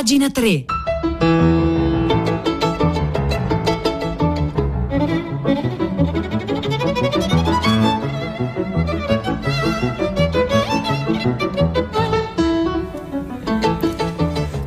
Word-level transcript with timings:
pagina 0.00 0.30
3. 0.30 0.64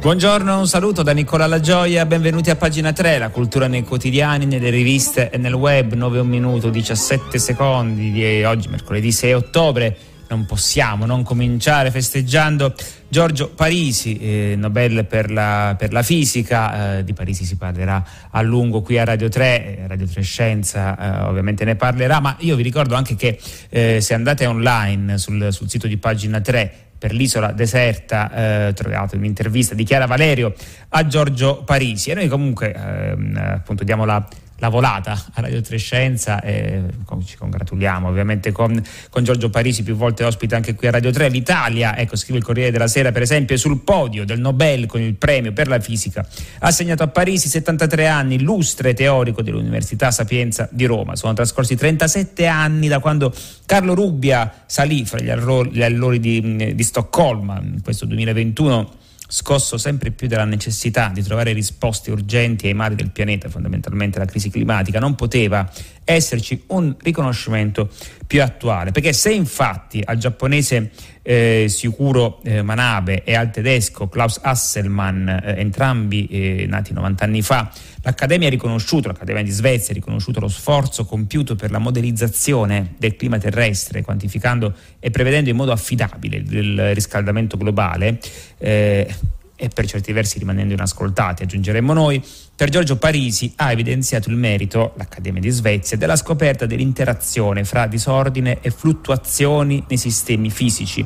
Buongiorno, 0.02 0.60
un 0.60 0.68
saluto 0.68 1.02
da 1.02 1.14
Nicola 1.14 1.48
Lagioia, 1.48 2.06
benvenuti 2.06 2.52
a 2.52 2.56
pagina 2.56 2.94
3, 2.94 3.18
la 3.18 3.30
cultura 3.30 3.66
nei 3.66 3.84
quotidiani, 3.84 4.46
nelle 4.46 4.70
riviste 4.70 5.32
e 5.32 5.40
nel 5.40 5.56
web, 5.56 5.94
9 5.94 6.20
1 6.20 6.30
minuto 6.30 6.70
17 6.70 7.40
secondi 7.40 8.12
di 8.12 8.44
oggi 8.44 8.68
mercoledì 8.68 9.12
6 9.12 9.34
ottobre. 9.34 9.98
Non 10.30 10.46
possiamo 10.46 11.06
non 11.06 11.24
cominciare 11.24 11.92
festeggiando 11.92 12.74
Giorgio 13.08 13.50
Parisi, 13.50 14.18
eh, 14.18 14.56
Nobel 14.58 15.06
per 15.06 15.30
la, 15.30 15.76
per 15.78 15.94
la 15.94 16.02
fisica, 16.02 16.98
eh, 16.98 17.04
di 17.04 17.14
Parisi 17.14 17.46
si 17.46 17.58
parlerà 17.58 18.04
a 18.32 18.42
lungo 18.42 18.82
qui 18.82 18.98
a 18.98 19.04
Radio 19.04 19.30
3, 19.30 19.78
eh, 19.78 19.88
Radio 19.88 20.08
3 20.08 20.22
Scienza 20.24 20.98
eh, 20.98 21.28
ovviamente 21.28 21.64
ne 21.66 21.76
parlerà, 21.76 22.20
ma 22.20 22.36
io 22.40 22.56
vi 22.56 22.64
ricordo 22.64 22.96
anche 22.96 23.16
che 23.16 23.40
eh, 23.70 24.02
se 24.02 24.14
andate 24.14 24.46
online 24.48 25.18
sul, 25.20 25.50
sul 25.52 25.70
sito 25.70 25.88
di 25.88 25.98
pagina 25.98 26.42
3 26.42 26.92
per 27.04 27.12
l'isola 27.12 27.52
deserta, 27.52 28.68
eh, 28.68 28.74
trovato 28.74 29.18
un'intervista 29.18 29.76
di 29.76 29.84
Chiara 29.84 30.06
Valerio 30.06 30.54
a 30.88 31.06
Giorgio 31.06 31.64
Parisi. 31.66 32.12
E 32.12 32.14
noi 32.14 32.30
comunque 32.30 32.74
ehm, 32.74 33.36
appunto 33.56 33.84
diamo 33.84 34.06
la 34.06 34.26
la 34.64 34.70
volata 34.70 35.12
a 35.12 35.42
Radio 35.42 35.60
Trescenza 35.60 36.40
e 36.42 36.82
ci 37.26 37.36
congratuliamo 37.36 38.08
ovviamente 38.08 38.54
con, 38.54 38.82
con, 39.10 39.22
Giorgio 39.26 39.50
Parisi, 39.50 39.84
più 39.84 39.96
volte 39.96 40.24
ospite 40.24 40.56
anche 40.56 40.74
qui 40.74 40.88
a 40.88 40.92
Radio 40.92 41.12
3. 41.12 41.28
L'Italia, 41.28 41.98
ecco 41.98 42.16
scrive 42.16 42.38
il 42.38 42.46
Corriere 42.46 42.72
della 42.72 42.88
Sera 42.88 43.12
per 43.12 43.22
esempio, 43.24 43.56
è 43.56 43.58
sul 43.58 43.82
podio 43.82 44.24
del 44.24 44.40
Nobel 44.40 44.86
con 44.86 45.02
il 45.02 45.16
premio 45.16 45.52
per 45.52 45.68
la 45.68 45.82
fisica 45.82 46.26
assegnato 46.60 47.04
a 47.04 47.08
Parisi, 47.10 47.50
73 47.50 48.08
anni, 48.08 48.36
illustre 48.36 48.94
teorico 48.94 49.42
dell'Università 49.42 50.12
Sapienza 50.12 50.70
di 50.72 50.86
Roma. 50.86 51.18
Sono 51.18 51.34
trascorsi 51.34 51.76
37 51.76 52.48
anni 52.48 52.88
da 52.88 53.00
quando 53.00 53.34
Carlo 53.66 53.94
Rubbia 53.94 54.64
salì 54.66 55.04
fra 55.04 55.20
gli 55.20 55.30
allori, 55.30 56.22
di, 56.22 56.74
di 56.74 56.84
Stoccolma 56.84 57.60
in 57.62 57.82
questo 57.84 58.06
2021 58.06 59.02
scosso 59.34 59.80
sempre 59.80 60.12
più 60.12 60.28
dalla 60.28 60.46
necessità 60.46 61.10
di 61.12 61.24
trovare 61.24 61.54
risposte 61.54 62.12
urgenti 62.12 62.68
ai 62.68 62.76
mali 62.76 62.94
del 62.94 63.10
pianeta, 63.10 63.50
fondamentalmente 63.50 64.20
la 64.20 64.26
crisi 64.26 64.52
climatica, 64.52 65.00
non 65.00 65.16
poteva 65.16 65.68
esserci 66.06 66.64
un 66.68 66.96
riconoscimento 67.00 67.90
più 68.26 68.42
attuale, 68.42 68.92
perché 68.92 69.14
se 69.14 69.32
infatti 69.32 70.02
al 70.04 70.18
giapponese 70.18 70.92
eh, 71.22 71.68
Sicuro 71.70 72.40
eh, 72.44 72.62
Manabe 72.62 73.24
e 73.24 73.36
al 73.36 73.52
tedesco 73.52 74.10
Klaus 74.10 74.40
Hasselmann, 74.42 75.28
eh, 75.28 75.56
entrambi 75.58 76.26
eh, 76.28 76.66
nati 76.68 76.94
90 76.94 77.24
anni 77.24 77.42
fa, 77.42 77.72
l'Accademia 78.02 78.48
ha 78.48 78.52
riconosciuto, 78.52 79.08
l'Accademia 79.08 79.44
di 79.44 79.52
Svezia 79.52 79.92
ha 79.92 79.94
riconosciuto 79.94 80.40
lo 80.40 80.48
sforzo 80.48 81.06
compiuto 81.06 81.56
per 81.56 81.72
la 81.72 81.80
modellizzazione 81.80 82.96
del 82.98 83.16
clima 83.16 83.38
terrestre, 83.38 84.02
quantificando 84.02 84.74
e 85.00 85.10
prevedendo 85.12 85.50
in 85.50 85.56
modo 85.56 85.72
affidabile 85.72 86.38
il 86.38 86.94
riscaldamento 86.94 87.56
globale, 87.56 88.20
eh, 88.58 89.16
e 89.56 89.70
per 89.70 89.86
certi 89.86 90.12
versi 90.12 90.40
rimanendo 90.40 90.74
inascoltati, 90.74 91.44
aggiungeremmo 91.44 91.94
noi, 91.94 92.22
per 92.64 92.72
Giorgio 92.72 92.96
Parisi 92.96 93.52
ha 93.58 93.74
evidenziato 93.74 94.30
il 94.30 94.38
merito, 94.38 94.94
l'Accademia 94.96 95.42
di 95.42 95.50
Svezia, 95.50 95.98
della 95.98 96.16
scoperta 96.16 96.66
dell'interazione 96.66 97.66
fra 97.66 97.88
disordine 97.88 98.60
e 98.62 98.70
fluttuazioni 98.70 99.84
nei 99.86 99.98
sistemi 99.98 100.50
fisici, 100.50 101.06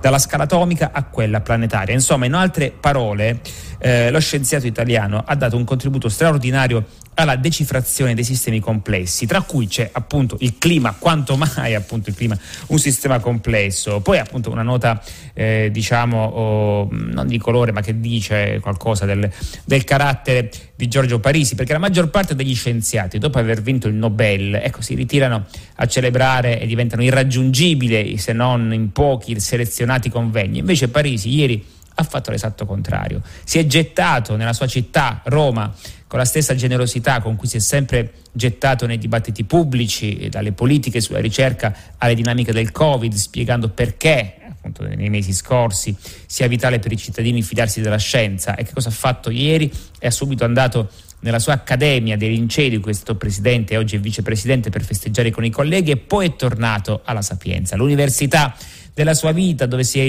dalla 0.00 0.20
scala 0.20 0.44
atomica 0.44 0.90
a 0.92 1.02
quella 1.02 1.40
planetaria. 1.40 1.92
Insomma, 1.92 2.26
in 2.26 2.34
altre 2.34 2.70
parole, 2.70 3.40
eh, 3.78 4.12
lo 4.12 4.20
scienziato 4.20 4.68
italiano 4.68 5.24
ha 5.26 5.34
dato 5.34 5.56
un 5.56 5.64
contributo 5.64 6.08
straordinario 6.08 6.84
alla 7.14 7.36
decifrazione 7.36 8.14
dei 8.14 8.24
sistemi 8.24 8.60
complessi, 8.60 9.26
tra 9.26 9.42
cui 9.42 9.66
c'è 9.66 9.88
appunto 9.92 10.36
il 10.40 10.56
clima, 10.58 10.94
quanto 10.98 11.36
mai 11.36 11.74
appunto 11.74 12.08
il 12.08 12.16
clima, 12.16 12.36
un 12.68 12.78
sistema 12.78 13.18
complesso, 13.18 14.00
poi 14.00 14.18
appunto 14.18 14.50
una 14.50 14.62
nota 14.62 15.02
eh, 15.34 15.68
diciamo 15.70 16.24
oh, 16.24 16.88
non 16.90 17.26
di 17.26 17.38
colore 17.38 17.72
ma 17.72 17.82
che 17.82 18.00
dice 18.00 18.58
qualcosa 18.60 19.04
del, 19.04 19.30
del, 19.64 19.84
carattere 19.84 20.50
di 20.74 20.88
Giorgio 20.88 21.20
Parisi, 21.20 21.54
perché 21.54 21.72
la 21.72 21.78
maggior 21.78 22.08
parte 22.08 22.34
degli 22.34 22.54
scienziati 22.54 23.18
dopo 23.18 23.38
aver 23.38 23.60
vinto 23.60 23.88
il 23.88 23.94
Nobel 23.94 24.54
ecco, 24.54 24.80
si 24.80 24.94
ritirano 24.94 25.46
a 25.76 25.86
celebrare 25.86 26.60
e 26.60 26.66
diventano 26.66 27.02
irraggiungibili 27.02 28.16
se 28.16 28.32
non 28.32 28.72
in 28.72 28.90
pochi 28.90 29.38
selezionati 29.38 30.08
convegni, 30.08 30.58
invece 30.58 30.88
Parisi 30.88 31.28
ieri 31.34 31.64
ha 31.94 32.04
fatto 32.04 32.30
l'esatto 32.30 32.64
contrario, 32.64 33.20
si 33.44 33.58
è 33.58 33.66
gettato 33.66 34.36
nella 34.36 34.54
sua 34.54 34.66
città, 34.66 35.20
Roma, 35.24 35.72
con 36.12 36.20
la 36.20 36.26
stessa 36.26 36.54
generosità 36.54 37.22
con 37.22 37.36
cui 37.36 37.48
si 37.48 37.56
è 37.56 37.60
sempre 37.60 38.12
gettato 38.32 38.84
nei 38.84 38.98
dibattiti 38.98 39.44
pubblici, 39.44 40.28
dalle 40.28 40.52
politiche 40.52 41.00
sulla 41.00 41.20
ricerca 41.20 41.74
alle 41.96 42.14
dinamiche 42.14 42.52
del 42.52 42.70
Covid, 42.70 43.14
spiegando 43.14 43.70
perché 43.70 44.34
appunto 44.46 44.84
nei 44.84 45.08
mesi 45.08 45.32
scorsi 45.32 45.96
sia 46.26 46.48
vitale 46.48 46.80
per 46.80 46.92
i 46.92 46.98
cittadini 46.98 47.40
fidarsi 47.40 47.80
della 47.80 47.96
scienza. 47.96 48.56
E 48.56 48.64
che 48.64 48.74
cosa 48.74 48.90
ha 48.90 48.92
fatto 48.92 49.30
ieri? 49.30 49.72
È 49.98 50.10
subito 50.10 50.44
andato 50.44 50.90
nella 51.22 51.38
sua 51.38 51.54
accademia 51.54 52.16
dei 52.16 52.30
Lincei, 52.30 52.78
questo 52.78 53.16
presidente 53.16 53.76
oggi 53.76 53.96
è 53.96 54.00
vicepresidente 54.00 54.70
per 54.70 54.84
festeggiare 54.84 55.30
con 55.30 55.44
i 55.44 55.50
colleghi 55.50 55.92
e 55.92 55.96
poi 55.96 56.26
è 56.26 56.36
tornato 56.36 57.02
alla 57.04 57.22
Sapienza, 57.22 57.76
l'università 57.76 58.54
della 58.94 59.14
sua 59.14 59.32
vita 59.32 59.66
dove 59.66 59.84
si 59.84 59.98
è 59.98 60.02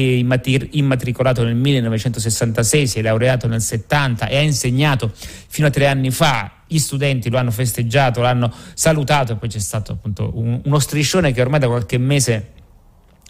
immatricolato 0.71 1.43
nel 1.43 1.55
1966, 1.55 2.87
si 2.87 2.99
è 2.99 3.01
laureato 3.01 3.47
nel 3.47 3.61
70 3.61 4.27
e 4.27 4.37
ha 4.37 4.41
insegnato 4.41 5.11
fino 5.13 5.67
a 5.67 5.69
tre 5.69 5.87
anni 5.87 6.11
fa. 6.11 6.51
Gli 6.67 6.79
studenti 6.79 7.29
lo 7.29 7.37
hanno 7.37 7.51
festeggiato, 7.51 8.21
l'hanno 8.21 8.51
salutato 8.73 9.33
e 9.33 9.35
poi 9.35 9.47
c'è 9.47 9.59
stato 9.59 9.93
appunto 9.93 10.31
un, 10.33 10.59
uno 10.63 10.79
striscione 10.79 11.31
che 11.31 11.41
ormai 11.41 11.59
da 11.59 11.67
qualche 11.67 11.97
mese 11.97 12.51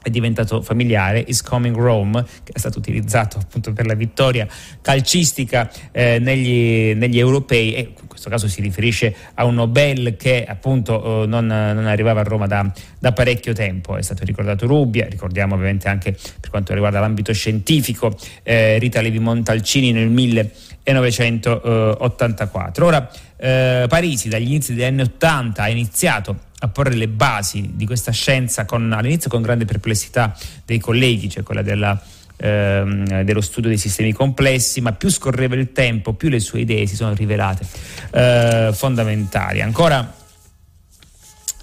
è 0.03 0.09
diventato 0.09 0.61
familiare, 0.61 1.23
Is 1.25 1.41
Coming 1.41 1.75
Rome, 1.75 2.23
che 2.43 2.51
è 2.51 2.59
stato 2.59 2.77
utilizzato 2.77 3.39
appunto 3.39 3.73
per 3.73 3.87
la 3.87 3.95
vittoria 3.95 4.45
calcistica 4.81 5.71
eh, 5.91 6.19
negli, 6.19 6.93
negli, 6.93 7.17
europei 7.17 7.73
e 7.73 7.93
in 7.99 8.07
questo 8.07 8.29
caso 8.29 8.49
si 8.49 8.61
riferisce 8.61 9.15
a 9.35 9.45
un 9.45 9.53
Nobel 9.55 10.17
che 10.17 10.43
appunto 10.45 11.23
eh, 11.23 11.25
non, 11.25 11.45
non, 11.47 11.87
arrivava 11.87 12.19
a 12.19 12.23
Roma 12.23 12.47
da, 12.47 12.69
da, 12.99 13.13
parecchio 13.13 13.53
tempo, 13.53 13.95
è 13.95 14.01
stato 14.01 14.25
ricordato 14.25 14.67
Rubbia, 14.67 15.07
ricordiamo 15.07 15.55
ovviamente 15.55 15.87
anche 15.87 16.11
per 16.11 16.49
quanto 16.49 16.73
riguarda 16.73 16.99
l'ambito 16.99 17.31
scientifico 17.33 18.13
eh, 18.43 18.77
Rita 18.79 18.99
Levi 18.99 19.19
Montalcini 19.19 19.93
nel 19.93 20.09
1984. 20.09 22.85
Ora 22.85 23.09
eh, 23.37 23.85
Parisi 23.87 24.27
dagli 24.27 24.47
inizi 24.47 24.73
degli 24.73 24.83
anni 24.83 24.99
80 25.01 25.63
ha 25.63 25.69
iniziato 25.69 26.51
a 26.63 26.67
porre 26.69 26.95
le 26.95 27.09
basi 27.09 27.71
di 27.73 27.85
questa 27.85 28.11
scienza 28.11 28.63
con, 28.65 28.91
all'inizio 28.93 29.29
con 29.29 29.41
grande 29.41 29.65
perplessità 29.65 30.35
dei 30.65 30.79
colleghi, 30.79 31.29
cioè 31.29 31.43
quella 31.43 31.61
della, 31.61 32.01
ehm, 32.37 33.23
dello 33.23 33.41
studio 33.41 33.67
dei 33.67 33.77
sistemi 33.77 34.13
complessi, 34.13 34.79
ma 34.79 34.93
più 34.93 35.09
scorreva 35.09 35.55
il 35.55 35.73
tempo, 35.73 36.13
più 36.13 36.29
le 36.29 36.39
sue 36.39 36.61
idee 36.61 36.87
si 36.87 36.95
sono 36.95 37.13
rivelate 37.13 37.65
eh, 38.11 38.69
fondamentali. 38.73 39.61
Ancora 39.61 40.21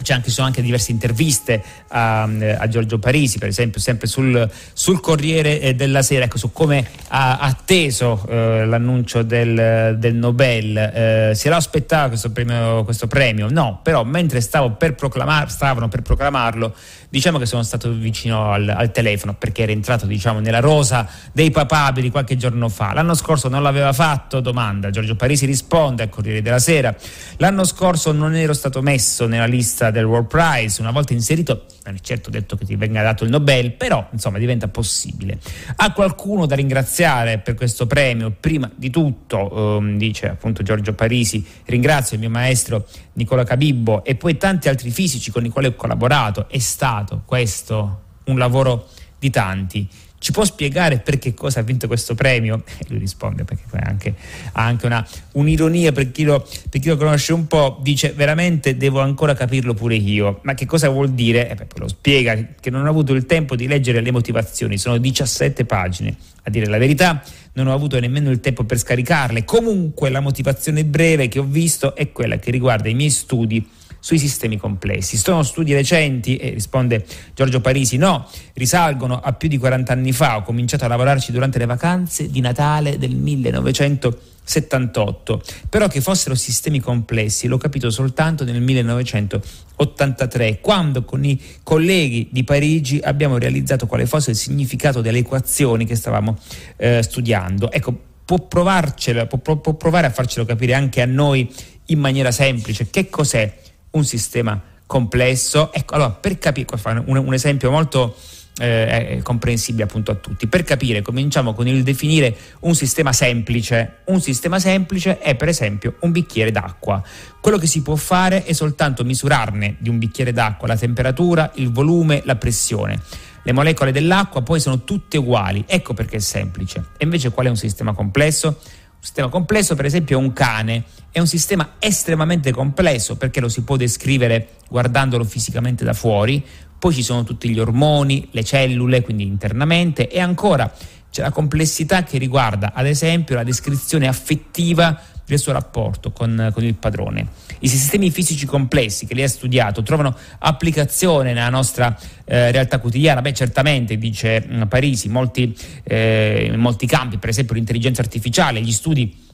anche, 0.08 0.28
ci 0.28 0.34
sono 0.34 0.46
anche 0.46 0.62
diverse 0.62 0.90
interviste 0.90 1.62
a, 1.88 2.22
a, 2.22 2.68
Giorgio 2.68 2.98
Parisi, 2.98 3.38
per 3.38 3.48
esempio, 3.48 3.80
sempre 3.80 4.06
sul, 4.06 4.48
sul 4.72 5.00
Corriere 5.00 5.60
eh, 5.60 5.74
della 5.74 6.02
Sera, 6.02 6.24
ecco, 6.24 6.38
su 6.38 6.52
come 6.52 6.86
ha 7.08 7.38
atteso 7.38 8.24
eh, 8.28 8.64
l'annuncio 8.66 9.22
del, 9.22 9.96
del 9.98 10.14
Nobel. 10.14 10.76
Eh, 10.76 11.32
se 11.34 11.48
lo 11.48 11.56
aspettava 11.56 12.08
questo 12.08 12.30
premio, 12.30 12.84
questo 12.84 13.06
premio? 13.06 13.48
No, 13.50 13.80
però 13.82 14.04
mentre 14.04 14.40
stavo 14.40 14.72
per 14.72 14.94
proclamar, 14.94 15.50
stavano 15.50 15.88
per 15.88 16.02
proclamarlo, 16.02 16.74
diciamo 17.10 17.38
che 17.38 17.46
sono 17.46 17.62
stato 17.62 17.92
vicino 17.92 18.52
al, 18.52 18.68
al 18.68 18.92
telefono 18.92 19.34
perché 19.34 19.62
era 19.62 19.72
entrato 19.72 20.06
diciamo, 20.06 20.38
nella 20.38 20.60
rosa 20.60 21.06
dei 21.32 21.50
papabili 21.50 22.08
qualche 22.10 22.36
giorno 22.36 22.68
fa. 22.68 22.92
L'anno 22.94 23.14
scorso 23.14 23.48
non 23.48 23.62
l'aveva 23.62 23.92
fatto? 23.92 24.40
Domanda. 24.40 24.90
Giorgio 24.90 25.16
Parisi 25.16 25.44
risponde 25.44 26.04
al 26.04 26.08
Corriere 26.08 26.40
della 26.40 26.60
Sera. 26.60 26.94
L'anno 27.38 27.64
scorso 27.64 28.12
non 28.12 28.34
ero 28.34 28.52
stato 28.52 28.80
messo 28.80 29.26
nella 29.26 29.46
lista 29.46 29.90
del 29.90 30.04
World 30.04 30.28
Prize, 30.28 30.80
una 30.80 30.92
volta 30.92 31.12
inserito, 31.12 31.66
non 31.84 31.96
è 31.96 31.98
certo 32.00 32.30
detto 32.30 32.56
che 32.56 32.64
ti 32.64 32.76
venga 32.76 33.02
dato 33.02 33.24
il 33.24 33.30
Nobel, 33.30 33.72
però 33.72 34.08
insomma 34.12 34.38
diventa 34.38 34.68
possibile. 34.68 35.38
Ha 35.76 35.92
qualcuno 35.92 36.46
da 36.46 36.54
ringraziare 36.54 37.38
per 37.38 37.54
questo 37.54 37.86
premio? 37.86 38.32
Prima 38.38 38.70
di 38.74 38.90
tutto, 38.90 39.78
ehm, 39.78 39.98
dice 39.98 40.28
appunto 40.28 40.62
Giorgio 40.62 40.92
Parisi, 40.94 41.44
ringrazio 41.64 42.16
il 42.16 42.22
mio 42.22 42.30
maestro 42.30 42.86
Nicola 43.14 43.42
Cabibbo 43.44 44.04
e 44.04 44.14
poi 44.14 44.36
tanti 44.36 44.68
altri 44.68 44.90
fisici 44.90 45.30
con 45.32 45.44
i 45.44 45.48
quali 45.48 45.66
ho 45.66 45.74
collaborato. 45.74 46.48
È 46.48 46.58
stato 46.58 46.99
questo 47.24 48.02
un 48.24 48.38
lavoro 48.38 48.88
di 49.18 49.30
tanti. 49.30 49.88
Ci 50.18 50.32
può 50.32 50.44
spiegare 50.44 50.98
per 50.98 51.18
che 51.18 51.32
cosa 51.32 51.60
ha 51.60 51.62
vinto 51.62 51.86
questo 51.86 52.14
premio? 52.14 52.62
E 52.78 52.84
lui 52.88 52.98
risponde 52.98 53.44
perché 53.44 53.64
anche, 53.78 54.14
ha 54.52 54.64
anche 54.64 54.84
una, 54.84 55.06
un'ironia 55.32 55.92
per 55.92 56.10
chi, 56.10 56.24
lo, 56.24 56.46
per 56.68 56.78
chi, 56.78 56.88
lo, 56.88 56.98
conosce 56.98 57.32
un 57.32 57.46
po', 57.46 57.78
dice 57.80 58.12
veramente 58.12 58.76
devo 58.76 59.00
ancora 59.00 59.32
capirlo 59.32 59.72
pure 59.72 59.94
io, 59.94 60.40
ma 60.42 60.52
che 60.52 60.66
cosa 60.66 60.90
vuol 60.90 61.12
dire? 61.12 61.48
E 61.48 61.54
beh, 61.54 61.66
lo 61.76 61.88
spiega 61.88 62.36
che 62.60 62.68
non 62.68 62.84
ho 62.84 62.90
avuto 62.90 63.14
il 63.14 63.24
tempo 63.24 63.56
di 63.56 63.66
leggere 63.66 64.02
le 64.02 64.10
motivazioni, 64.10 64.76
sono 64.76 64.98
17 64.98 65.64
pagine, 65.64 66.14
a 66.42 66.50
dire 66.50 66.66
la 66.66 66.78
verità 66.78 67.22
non 67.54 67.68
ho 67.68 67.72
avuto 67.72 67.98
nemmeno 67.98 68.30
il 68.30 68.40
tempo 68.40 68.64
per 68.64 68.78
scaricarle, 68.78 69.44
comunque 69.44 70.10
la 70.10 70.20
motivazione 70.20 70.84
breve 70.84 71.28
che 71.28 71.38
ho 71.38 71.44
visto 71.44 71.94
è 71.96 72.12
quella 72.12 72.36
che 72.36 72.50
riguarda 72.50 72.90
i 72.90 72.94
miei 72.94 73.10
studi 73.10 73.66
sui 74.00 74.18
sistemi 74.18 74.56
complessi. 74.56 75.16
Sono 75.16 75.44
studi 75.44 75.72
recenti? 75.74 76.36
E 76.36 76.50
risponde 76.50 77.06
Giorgio 77.34 77.60
Parisi, 77.60 77.96
no, 77.96 78.28
risalgono 78.54 79.20
a 79.20 79.32
più 79.34 79.48
di 79.48 79.58
40 79.58 79.92
anni 79.92 80.10
fa, 80.12 80.36
ho 80.36 80.42
cominciato 80.42 80.84
a 80.84 80.88
lavorarci 80.88 81.30
durante 81.30 81.58
le 81.58 81.66
vacanze 81.66 82.28
di 82.30 82.40
Natale 82.40 82.98
del 82.98 83.14
1978, 83.14 85.42
però 85.68 85.86
che 85.86 86.00
fossero 86.00 86.34
sistemi 86.34 86.80
complessi 86.80 87.46
l'ho 87.46 87.58
capito 87.58 87.90
soltanto 87.90 88.42
nel 88.44 88.62
1983, 88.62 90.58
quando 90.60 91.04
con 91.04 91.24
i 91.24 91.40
colleghi 91.62 92.28
di 92.32 92.42
Parigi 92.42 92.98
abbiamo 93.02 93.38
realizzato 93.38 93.86
quale 93.86 94.06
fosse 94.06 94.30
il 94.30 94.36
significato 94.36 95.02
delle 95.02 95.18
equazioni 95.18 95.84
che 95.84 95.94
stavamo 95.94 96.38
eh, 96.76 97.02
studiando. 97.02 97.70
Ecco, 97.70 97.94
può, 98.24 98.38
provarcela, 98.38 99.26
può, 99.26 99.56
può 99.56 99.74
provare 99.74 100.06
a 100.06 100.10
farcelo 100.10 100.46
capire 100.46 100.72
anche 100.74 101.02
a 101.02 101.06
noi 101.06 101.52
in 101.86 101.98
maniera 101.98 102.30
semplice 102.30 102.88
che 102.88 103.08
cos'è 103.08 103.52
un 103.90 104.04
sistema 104.04 104.60
complesso. 104.86 105.72
Ecco, 105.72 105.94
allora, 105.94 106.10
per 106.10 106.38
capire, 106.38 106.66
un, 107.06 107.16
un 107.16 107.34
esempio 107.34 107.70
molto 107.70 108.16
eh, 108.60 109.20
comprensibile 109.22 109.84
appunto 109.84 110.10
a 110.10 110.14
tutti. 110.16 110.46
Per 110.46 110.62
capire, 110.64 111.00
cominciamo 111.02 111.54
con 111.54 111.66
il 111.66 111.82
definire 111.82 112.36
un 112.60 112.74
sistema 112.74 113.12
semplice. 113.12 113.98
Un 114.06 114.20
sistema 114.20 114.58
semplice 114.58 115.18
è 115.18 115.34
per 115.34 115.48
esempio 115.48 115.96
un 116.00 116.12
bicchiere 116.12 116.50
d'acqua. 116.50 117.02
Quello 117.40 117.56
che 117.56 117.66
si 117.66 117.82
può 117.82 117.96
fare 117.96 118.44
è 118.44 118.52
soltanto 118.52 119.04
misurarne 119.04 119.76
di 119.78 119.88
un 119.88 119.98
bicchiere 119.98 120.32
d'acqua 120.32 120.68
la 120.68 120.76
temperatura, 120.76 121.50
il 121.54 121.72
volume, 121.72 122.22
la 122.24 122.36
pressione. 122.36 123.00
Le 123.42 123.52
molecole 123.52 123.90
dell'acqua 123.90 124.42
poi 124.42 124.60
sono 124.60 124.84
tutte 124.84 125.16
uguali, 125.16 125.64
ecco 125.66 125.94
perché 125.94 126.16
è 126.16 126.20
semplice. 126.20 126.88
E 126.98 127.04
invece 127.04 127.30
qual 127.30 127.46
è 127.46 127.48
un 127.48 127.56
sistema 127.56 127.94
complesso? 127.94 128.58
Sistema 129.00 129.28
complesso, 129.28 129.74
per 129.74 129.86
esempio, 129.86 130.18
è 130.18 130.22
un 130.22 130.32
cane. 130.34 130.84
È 131.10 131.18
un 131.18 131.26
sistema 131.26 131.76
estremamente 131.78 132.52
complesso 132.52 133.16
perché 133.16 133.40
lo 133.40 133.48
si 133.48 133.62
può 133.62 133.76
descrivere 133.76 134.50
guardandolo 134.68 135.24
fisicamente 135.24 135.84
da 135.84 135.94
fuori. 135.94 136.44
Poi 136.78 136.94
ci 136.94 137.02
sono 137.02 137.24
tutti 137.24 137.48
gli 137.48 137.58
ormoni, 137.58 138.28
le 138.30 138.44
cellule, 138.44 139.02
quindi 139.02 139.24
internamente, 139.24 140.08
e 140.08 140.20
ancora 140.20 140.72
c'è 141.10 141.22
la 141.22 141.30
complessità 141.30 142.04
che 142.04 142.18
riguarda, 142.18 142.72
ad 142.74 142.86
esempio, 142.86 143.34
la 143.34 143.42
descrizione 143.42 144.06
affettiva 144.06 144.98
del 145.30 145.38
suo 145.38 145.52
rapporto 145.52 146.10
con, 146.12 146.50
con, 146.52 146.64
il 146.64 146.74
padrone. 146.74 147.26
I 147.60 147.68
sistemi 147.68 148.10
fisici 148.10 148.46
complessi 148.46 149.06
che 149.06 149.14
lei 149.14 149.24
ha 149.24 149.28
studiato 149.28 149.82
trovano 149.82 150.16
applicazione 150.38 151.32
nella 151.32 151.48
nostra 151.48 151.96
eh, 152.24 152.50
realtà 152.50 152.78
quotidiana? 152.78 153.20
Beh, 153.20 153.32
certamente, 153.32 153.96
dice 153.96 154.46
Parisi, 154.68 155.08
molti, 155.08 155.56
eh, 155.84 156.50
in 156.52 156.60
molti 156.60 156.86
campi, 156.86 157.18
per 157.18 157.28
esempio 157.28 157.54
l'intelligenza 157.54 158.02
artificiale, 158.02 158.60
gli 158.60 158.72
studi 158.72 159.28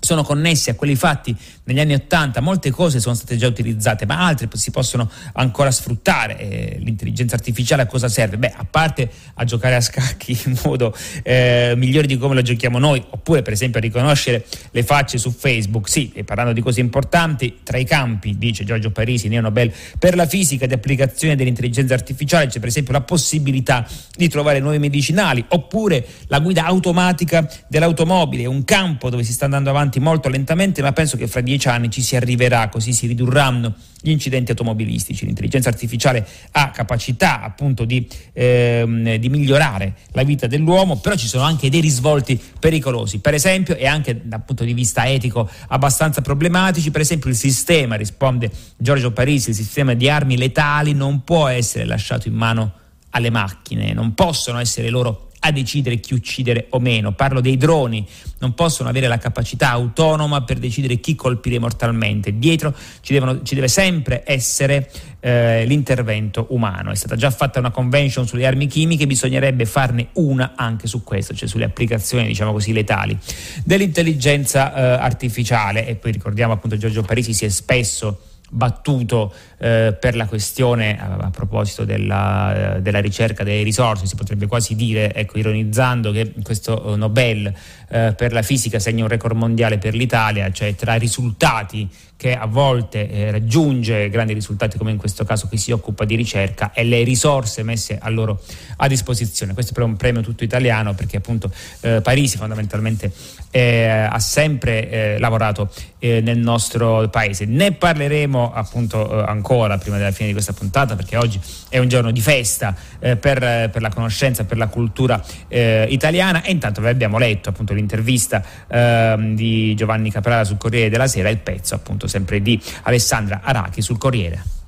sono 0.00 0.22
connessi 0.22 0.70
a 0.70 0.74
quelli 0.74 0.96
fatti 0.96 1.36
negli 1.64 1.80
anni 1.80 1.94
Ottanta, 1.94 2.40
molte 2.40 2.70
cose 2.70 2.98
sono 2.98 3.14
state 3.14 3.36
già 3.36 3.46
utilizzate, 3.46 4.04
ma 4.06 4.26
altre 4.26 4.48
si 4.54 4.70
possono 4.70 5.08
ancora 5.34 5.70
sfruttare. 5.70 6.38
Eh, 6.38 6.78
l'intelligenza 6.80 7.36
artificiale 7.36 7.82
a 7.82 7.86
cosa 7.86 8.08
serve? 8.08 8.38
Beh, 8.38 8.52
a 8.56 8.66
parte 8.68 9.08
a 9.34 9.44
giocare 9.44 9.76
a 9.76 9.80
scacchi 9.80 10.36
in 10.46 10.58
modo 10.64 10.94
eh, 11.22 11.74
migliore 11.76 12.06
di 12.06 12.18
come 12.18 12.34
lo 12.34 12.42
giochiamo 12.42 12.78
noi, 12.78 13.02
oppure 13.10 13.42
per 13.42 13.52
esempio 13.52 13.78
a 13.78 13.82
riconoscere 13.82 14.44
le 14.70 14.82
facce 14.82 15.18
su 15.18 15.30
Facebook, 15.30 15.88
sì, 15.88 16.10
e 16.14 16.24
parlando 16.24 16.52
di 16.52 16.60
cose 16.60 16.80
importanti, 16.80 17.60
tra 17.62 17.78
i 17.78 17.84
campi, 17.84 18.36
dice 18.36 18.64
Giorgio 18.64 18.90
Parisi, 18.90 19.28
Neo 19.28 19.42
Nobel, 19.42 19.72
per 19.98 20.16
la 20.16 20.26
fisica 20.26 20.66
di 20.66 20.74
applicazione 20.74 21.36
dell'intelligenza 21.36 21.94
artificiale 21.94 22.46
c'è 22.46 22.58
per 22.58 22.68
esempio 22.68 22.92
la 22.92 23.02
possibilità 23.02 23.86
di 24.16 24.28
trovare 24.28 24.60
nuovi 24.60 24.78
medicinali, 24.78 25.44
oppure 25.48 26.04
la 26.26 26.40
guida 26.40 26.64
automatica 26.64 27.48
dell'automobile, 27.68 28.46
un 28.46 28.64
campo 28.64 29.10
dove 29.10 29.22
si 29.22 29.32
sta 29.32 29.44
andando 29.44 29.70
avanti 29.70 29.89
avanti 29.90 29.98
molto 29.98 30.28
lentamente, 30.28 30.80
ma 30.80 30.92
penso 30.92 31.16
che 31.16 31.26
fra 31.26 31.40
dieci 31.40 31.68
anni 31.68 31.90
ci 31.90 32.02
si 32.02 32.14
arriverà, 32.14 32.68
così 32.68 32.92
si 32.92 33.08
ridurranno 33.08 33.74
gli 34.00 34.10
incidenti 34.10 34.52
automobilistici. 34.52 35.26
L'intelligenza 35.26 35.68
artificiale 35.68 36.26
ha 36.52 36.70
capacità 36.70 37.42
appunto 37.42 37.84
di, 37.84 38.06
ehm, 38.32 39.16
di 39.16 39.28
migliorare 39.28 39.94
la 40.12 40.22
vita 40.22 40.46
dell'uomo, 40.46 40.96
però 40.96 41.16
ci 41.16 41.26
sono 41.26 41.42
anche 41.42 41.68
dei 41.68 41.80
risvolti 41.80 42.40
pericolosi, 42.58 43.18
per 43.18 43.34
esempio, 43.34 43.76
e 43.76 43.86
anche 43.86 44.20
dal 44.22 44.42
punto 44.44 44.64
di 44.64 44.72
vista 44.72 45.06
etico 45.08 45.50
abbastanza 45.68 46.22
problematici, 46.22 46.90
per 46.90 47.00
esempio 47.00 47.28
il 47.28 47.36
sistema, 47.36 47.96
risponde 47.96 48.50
Giorgio 48.76 49.10
Parisi, 49.10 49.50
il 49.50 49.56
sistema 49.56 49.94
di 49.94 50.08
armi 50.08 50.36
letali 50.36 50.92
non 50.94 51.24
può 51.24 51.48
essere 51.48 51.84
lasciato 51.84 52.28
in 52.28 52.34
mano 52.34 52.72
alle 53.10 53.30
macchine, 53.30 53.92
non 53.92 54.14
possono 54.14 54.60
essere 54.60 54.88
loro 54.88 55.29
a 55.40 55.50
decidere 55.52 56.00
chi 56.00 56.14
uccidere 56.14 56.66
o 56.70 56.80
meno. 56.80 57.12
Parlo 57.12 57.40
dei 57.40 57.56
droni, 57.56 58.06
non 58.38 58.54
possono 58.54 58.88
avere 58.88 59.08
la 59.08 59.18
capacità 59.18 59.70
autonoma 59.70 60.42
per 60.42 60.58
decidere 60.58 61.00
chi 61.00 61.14
colpire 61.14 61.58
mortalmente. 61.58 62.38
Dietro 62.38 62.74
ci, 63.00 63.12
devono, 63.12 63.42
ci 63.42 63.54
deve 63.54 63.68
sempre 63.68 64.22
essere 64.26 64.90
eh, 65.20 65.64
l'intervento 65.66 66.46
umano. 66.50 66.90
È 66.90 66.94
stata 66.94 67.16
già 67.16 67.30
fatta 67.30 67.58
una 67.58 67.70
convention 67.70 68.26
sulle 68.26 68.46
armi 68.46 68.66
chimiche, 68.66 69.06
bisognerebbe 69.06 69.64
farne 69.64 70.08
una 70.14 70.52
anche 70.56 70.86
su 70.86 71.02
questo, 71.02 71.34
cioè 71.34 71.48
sulle 71.48 71.64
applicazioni, 71.64 72.26
diciamo 72.26 72.52
così, 72.52 72.72
letali 72.72 73.18
dell'intelligenza 73.64 74.74
eh, 74.74 74.80
artificiale. 75.02 75.86
E 75.86 75.94
poi 75.94 76.12
ricordiamo 76.12 76.52
appunto 76.52 76.76
Giorgio 76.76 77.02
Parisi 77.02 77.32
si 77.32 77.44
è 77.44 77.48
spesso 77.48 78.24
battuto 78.50 79.32
eh, 79.58 79.96
per 79.98 80.16
la 80.16 80.26
questione 80.26 81.00
a, 81.00 81.16
a 81.16 81.30
proposito 81.30 81.84
della, 81.84 82.76
eh, 82.76 82.82
della, 82.82 83.00
ricerca 83.00 83.44
delle 83.44 83.62
risorse, 83.62 84.06
si 84.06 84.16
potrebbe 84.16 84.46
quasi 84.46 84.74
dire, 84.74 85.14
ecco, 85.14 85.38
ironizzando, 85.38 86.10
che 86.10 86.34
questo 86.42 86.96
Nobel 86.96 87.52
eh, 87.90 88.14
per 88.16 88.32
la 88.32 88.42
fisica 88.42 88.78
segna 88.78 89.02
un 89.02 89.08
record 89.08 89.36
mondiale 89.36 89.78
per 89.78 89.94
l'Italia, 89.94 90.50
cioè 90.52 90.74
tra 90.74 90.94
i 90.94 90.98
risultati 90.98 91.88
che 92.20 92.36
a 92.36 92.44
volte 92.44 93.08
eh, 93.08 93.30
raggiunge 93.30 94.10
grandi 94.10 94.34
risultati 94.34 94.76
come 94.76 94.90
in 94.90 94.98
questo 94.98 95.24
caso 95.24 95.48
chi 95.48 95.56
si 95.56 95.70
occupa 95.70 96.04
di 96.04 96.16
ricerca 96.16 96.70
e 96.74 96.84
le 96.84 97.02
risorse 97.02 97.62
messe 97.62 97.98
a 97.98 98.10
loro 98.10 98.42
a 98.76 98.88
disposizione. 98.88 99.54
Questo 99.54 99.70
è 99.70 99.74
però 99.74 99.86
un 99.86 99.96
premio 99.96 100.20
tutto 100.20 100.44
italiano 100.44 100.92
perché 100.92 101.16
appunto 101.16 101.50
eh, 101.80 102.02
Parisi 102.02 102.36
fondamentalmente 102.36 103.10
eh, 103.50 103.88
ha 103.88 104.18
sempre 104.18 104.90
eh, 104.90 105.18
lavorato 105.18 105.70
eh, 105.98 106.20
nel 106.20 106.36
nostro 106.36 107.08
paese. 107.08 107.46
Ne 107.46 107.72
parleremo 107.72 108.52
appunto 108.52 109.24
ancora 109.24 109.78
prima 109.78 109.96
della 109.96 110.12
fine 110.12 110.26
di 110.26 110.34
questa 110.34 110.52
puntata 110.52 110.96
perché 110.96 111.16
oggi 111.16 111.40
è 111.70 111.78
un 111.78 111.88
giorno 111.88 112.10
di 112.10 112.20
festa 112.20 112.76
per, 112.98 113.18
per, 113.18 113.80
la 113.80 113.88
conoscenza, 113.88 114.44
per 114.44 114.58
la 114.58 114.66
cultura 114.66 115.24
italiana 115.48 116.42
e 116.42 116.50
intanto 116.50 116.82
vi 116.82 116.88
abbiamo 116.88 117.16
letto 117.16 117.48
appunto 117.48 117.72
l'intervista 117.80 118.42
ehm, 118.68 119.34
di 119.34 119.74
Giovanni 119.74 120.10
Caprara 120.10 120.44
sul 120.44 120.58
Corriere 120.58 120.88
della 120.88 121.08
Sera, 121.08 121.28
il 121.28 121.38
pezzo 121.38 121.74
appunto 121.74 122.06
sempre 122.06 122.40
di 122.40 122.60
Alessandra 122.82 123.40
Arachi 123.42 123.82
sul 123.82 123.98
Corriere. 123.98 124.59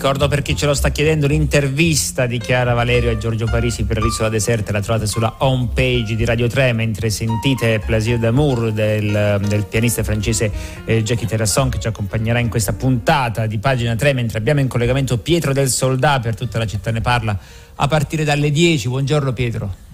Ricordo 0.00 0.28
per 0.28 0.40
chi 0.40 0.56
ce 0.56 0.64
lo 0.64 0.72
sta 0.72 0.88
chiedendo 0.88 1.26
l'intervista 1.26 2.24
di 2.24 2.38
Chiara 2.38 2.72
Valerio 2.72 3.10
e 3.10 3.18
Giorgio 3.18 3.44
Parisi 3.44 3.84
per 3.84 4.00
l'isola 4.00 4.30
deserta, 4.30 4.72
la 4.72 4.80
trovate 4.80 5.06
sulla 5.06 5.34
home 5.40 5.68
page 5.74 6.16
di 6.16 6.24
Radio 6.24 6.48
3 6.48 6.72
mentre 6.72 7.10
sentite 7.10 7.80
Plaisir 7.84 8.18
d'amour 8.18 8.72
del, 8.72 9.38
del 9.46 9.66
pianista 9.66 10.02
francese 10.02 10.50
eh, 10.86 11.02
Jackie 11.02 11.26
Terrasson 11.26 11.68
che 11.68 11.78
ci 11.78 11.86
accompagnerà 11.86 12.38
in 12.38 12.48
questa 12.48 12.72
puntata 12.72 13.44
di 13.44 13.58
pagina 13.58 13.94
3 13.94 14.14
mentre 14.14 14.38
abbiamo 14.38 14.60
in 14.60 14.68
collegamento 14.68 15.18
Pietro 15.18 15.52
del 15.52 15.68
Soldà 15.68 16.18
per 16.18 16.34
tutta 16.34 16.56
la 16.56 16.66
città 16.66 16.90
ne 16.90 17.02
parla 17.02 17.38
a 17.74 17.86
partire 17.86 18.24
dalle 18.24 18.50
10. 18.50 18.88
Buongiorno 18.88 19.34
Pietro. 19.34 19.89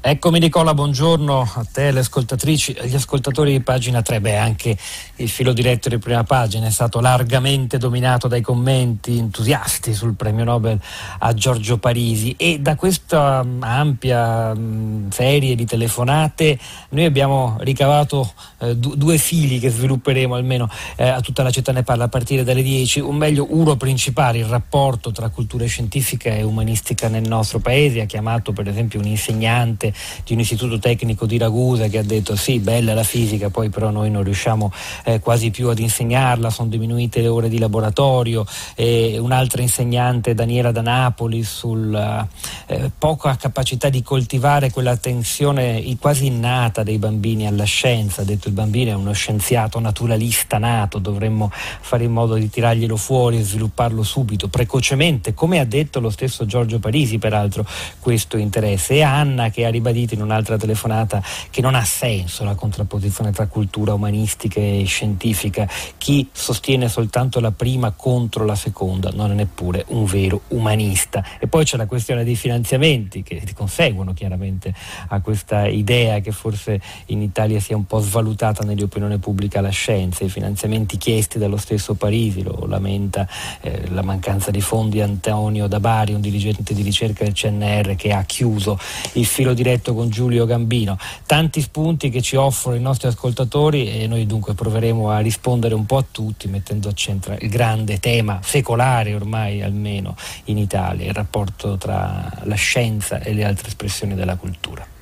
Eccomi 0.00 0.38
Nicola, 0.38 0.74
buongiorno 0.74 1.40
a 1.40 1.66
te, 1.70 1.88
alle 1.88 2.00
ascoltatrici 2.00 2.76
agli 2.80 2.94
ascoltatori 2.94 3.52
di 3.52 3.60
pagina 3.60 4.02
3. 4.02 4.20
Beh, 4.20 4.36
anche 4.36 4.76
il 5.16 5.28
filo 5.28 5.52
diretto 5.52 5.88
di 5.88 5.98
prima 5.98 6.24
pagina 6.24 6.66
è 6.66 6.70
stato 6.70 7.00
largamente 7.00 7.78
dominato 7.78 8.28
dai 8.28 8.40
commenti 8.40 9.18
entusiasti 9.18 9.94
sul 9.94 10.14
premio 10.14 10.44
Nobel 10.44 10.80
a 11.18 11.34
Giorgio 11.34 11.78
Parisi 11.78 12.34
e 12.36 12.58
da 12.60 12.74
questa 12.74 13.42
mm, 13.42 13.62
ampia 13.62 14.54
mm, 14.54 15.08
serie 15.10 15.54
di 15.54 15.64
telefonate 15.64 16.58
noi 16.90 17.04
abbiamo 17.04 17.56
ricavato 17.60 18.32
eh, 18.58 18.76
du- 18.76 18.94
due 18.94 19.18
fili 19.18 19.58
che 19.58 19.70
svilupperemo 19.70 20.34
almeno 20.34 20.68
eh, 20.96 21.08
a 21.08 21.20
tutta 21.20 21.42
la 21.42 21.50
città 21.50 21.72
ne 21.72 21.82
parla 21.82 22.04
a 22.04 22.08
partire 22.08 22.44
dalle 22.44 22.62
10, 22.62 23.00
un 23.00 23.16
meglio 23.16 23.46
uno 23.50 23.76
principale, 23.76 24.38
il 24.38 24.46
rapporto 24.46 25.10
tra 25.12 25.28
cultura 25.28 25.66
scientifica 25.66 26.30
e 26.30 26.42
umanistica 26.42 27.08
nel 27.08 27.26
nostro 27.26 27.58
paese, 27.58 28.00
ha 28.00 28.06
chiamato 28.06 28.52
per 28.52 28.68
esempio 28.68 29.00
un 29.00 29.06
insegnante 29.06 29.75
di 29.76 30.32
un 30.32 30.40
istituto 30.40 30.78
tecnico 30.78 31.26
di 31.26 31.38
Ragusa 31.38 31.88
che 31.88 31.98
ha 31.98 32.02
detto 32.02 32.36
sì, 32.36 32.58
bella 32.58 32.94
la 32.94 33.02
fisica, 33.02 33.50
poi 33.50 33.68
però 33.68 33.90
noi 33.90 34.10
non 34.10 34.22
riusciamo 34.22 34.72
eh, 35.04 35.20
quasi 35.20 35.50
più 35.50 35.68
ad 35.68 35.78
insegnarla, 35.78 36.50
sono 36.50 36.68
diminuite 36.68 37.20
le 37.20 37.28
ore 37.28 37.48
di 37.48 37.58
laboratorio. 37.58 38.44
E 38.74 39.18
un'altra 39.18 39.62
insegnante, 39.62 40.34
Daniela 40.34 40.72
da 40.72 40.82
Napoli, 40.82 41.42
sulla 41.42 42.26
eh, 42.66 42.90
poca 42.96 43.36
capacità 43.36 43.88
di 43.88 44.02
coltivare 44.02 44.70
quella 44.70 44.96
tensione 44.96 45.82
quasi 45.98 46.26
innata 46.26 46.82
dei 46.82 46.98
bambini 46.98 47.46
alla 47.46 47.64
scienza. 47.64 48.22
Ha 48.22 48.24
detto 48.24 48.48
il 48.48 48.54
bambino 48.54 48.90
è 48.90 48.94
uno 48.94 49.12
scienziato 49.12 49.78
naturalista 49.78 50.58
nato, 50.58 50.98
dovremmo 50.98 51.50
fare 51.52 52.04
in 52.04 52.12
modo 52.12 52.34
di 52.34 52.48
tirarglielo 52.48 52.96
fuori 52.96 53.38
e 53.38 53.42
svilupparlo 53.42 54.02
subito, 54.02 54.48
precocemente, 54.48 55.34
come 55.34 55.58
ha 55.58 55.64
detto 55.64 56.00
lo 56.00 56.10
stesso 56.10 56.46
Giorgio 56.46 56.78
Parisi, 56.78 57.18
peraltro, 57.18 57.66
questo 57.98 58.36
interesse. 58.36 58.94
E 58.94 59.02
Anna 59.02 59.50
che 59.50 59.65
ha 59.66 59.70
ribadito 59.70 60.14
in 60.14 60.22
un'altra 60.22 60.56
telefonata 60.56 61.22
che 61.50 61.60
non 61.60 61.74
ha 61.74 61.84
senso 61.84 62.44
la 62.44 62.54
contrapposizione 62.54 63.32
tra 63.32 63.46
cultura 63.46 63.94
umanistica 63.94 64.60
e 64.60 64.84
scientifica. 64.86 65.68
Chi 65.98 66.28
sostiene 66.32 66.88
soltanto 66.88 67.40
la 67.40 67.52
prima 67.52 67.90
contro 67.90 68.44
la 68.44 68.54
seconda 68.54 69.10
non 69.10 69.30
è 69.30 69.34
neppure 69.34 69.84
un 69.88 70.04
vero 70.04 70.42
umanista. 70.48 71.24
E 71.38 71.46
poi 71.46 71.64
c'è 71.64 71.76
la 71.76 71.86
questione 71.86 72.24
dei 72.24 72.36
finanziamenti 72.36 73.22
che 73.22 73.42
conseguono 73.54 74.12
chiaramente 74.12 74.74
a 75.08 75.20
questa 75.20 75.66
idea 75.66 76.20
che 76.20 76.32
forse 76.32 76.80
in 77.06 77.22
Italia 77.22 77.60
sia 77.60 77.76
un 77.76 77.86
po' 77.86 78.00
svalutata 78.00 78.64
nell'opinione 78.64 79.18
pubblica 79.18 79.60
la 79.60 79.70
scienza. 79.70 80.24
I 80.24 80.28
finanziamenti 80.28 80.96
chiesti 80.96 81.38
dallo 81.38 81.56
stesso 81.56 81.94
Parisi, 81.94 82.42
lo 82.42 82.66
lamenta 82.66 83.28
eh, 83.60 83.88
la 83.90 84.02
mancanza 84.02 84.50
di 84.50 84.60
fondi 84.60 85.00
Antonio 85.00 85.66
da 85.66 85.80
Bari, 85.80 86.14
un 86.14 86.20
dirigente 86.20 86.74
di 86.74 86.82
ricerca 86.82 87.24
del 87.24 87.32
CNR 87.32 87.94
che 87.96 88.12
ha 88.12 88.22
chiuso 88.24 88.78
il 89.12 89.26
filo 89.26 89.54
diretto 89.56 89.94
con 89.94 90.08
Giulio 90.10 90.46
Gambino. 90.46 90.96
Tanti 91.26 91.60
spunti 91.60 92.10
che 92.10 92.22
ci 92.22 92.36
offrono 92.36 92.76
i 92.76 92.80
nostri 92.80 93.08
ascoltatori 93.08 93.90
e 93.90 94.06
noi 94.06 94.26
dunque 94.26 94.54
proveremo 94.54 95.10
a 95.10 95.18
rispondere 95.18 95.74
un 95.74 95.86
po' 95.86 95.96
a 95.96 96.04
tutti 96.08 96.46
mettendo 96.46 96.88
a 96.88 96.92
centro 96.92 97.34
il 97.40 97.48
grande 97.48 97.98
tema 97.98 98.38
secolare 98.42 99.14
ormai 99.14 99.62
almeno 99.62 100.14
in 100.44 100.58
Italia, 100.58 101.06
il 101.06 101.14
rapporto 101.14 101.76
tra 101.76 102.30
la 102.44 102.54
scienza 102.54 103.20
e 103.20 103.32
le 103.32 103.44
altre 103.44 103.66
espressioni 103.66 104.14
della 104.14 104.36
cultura. 104.36 104.95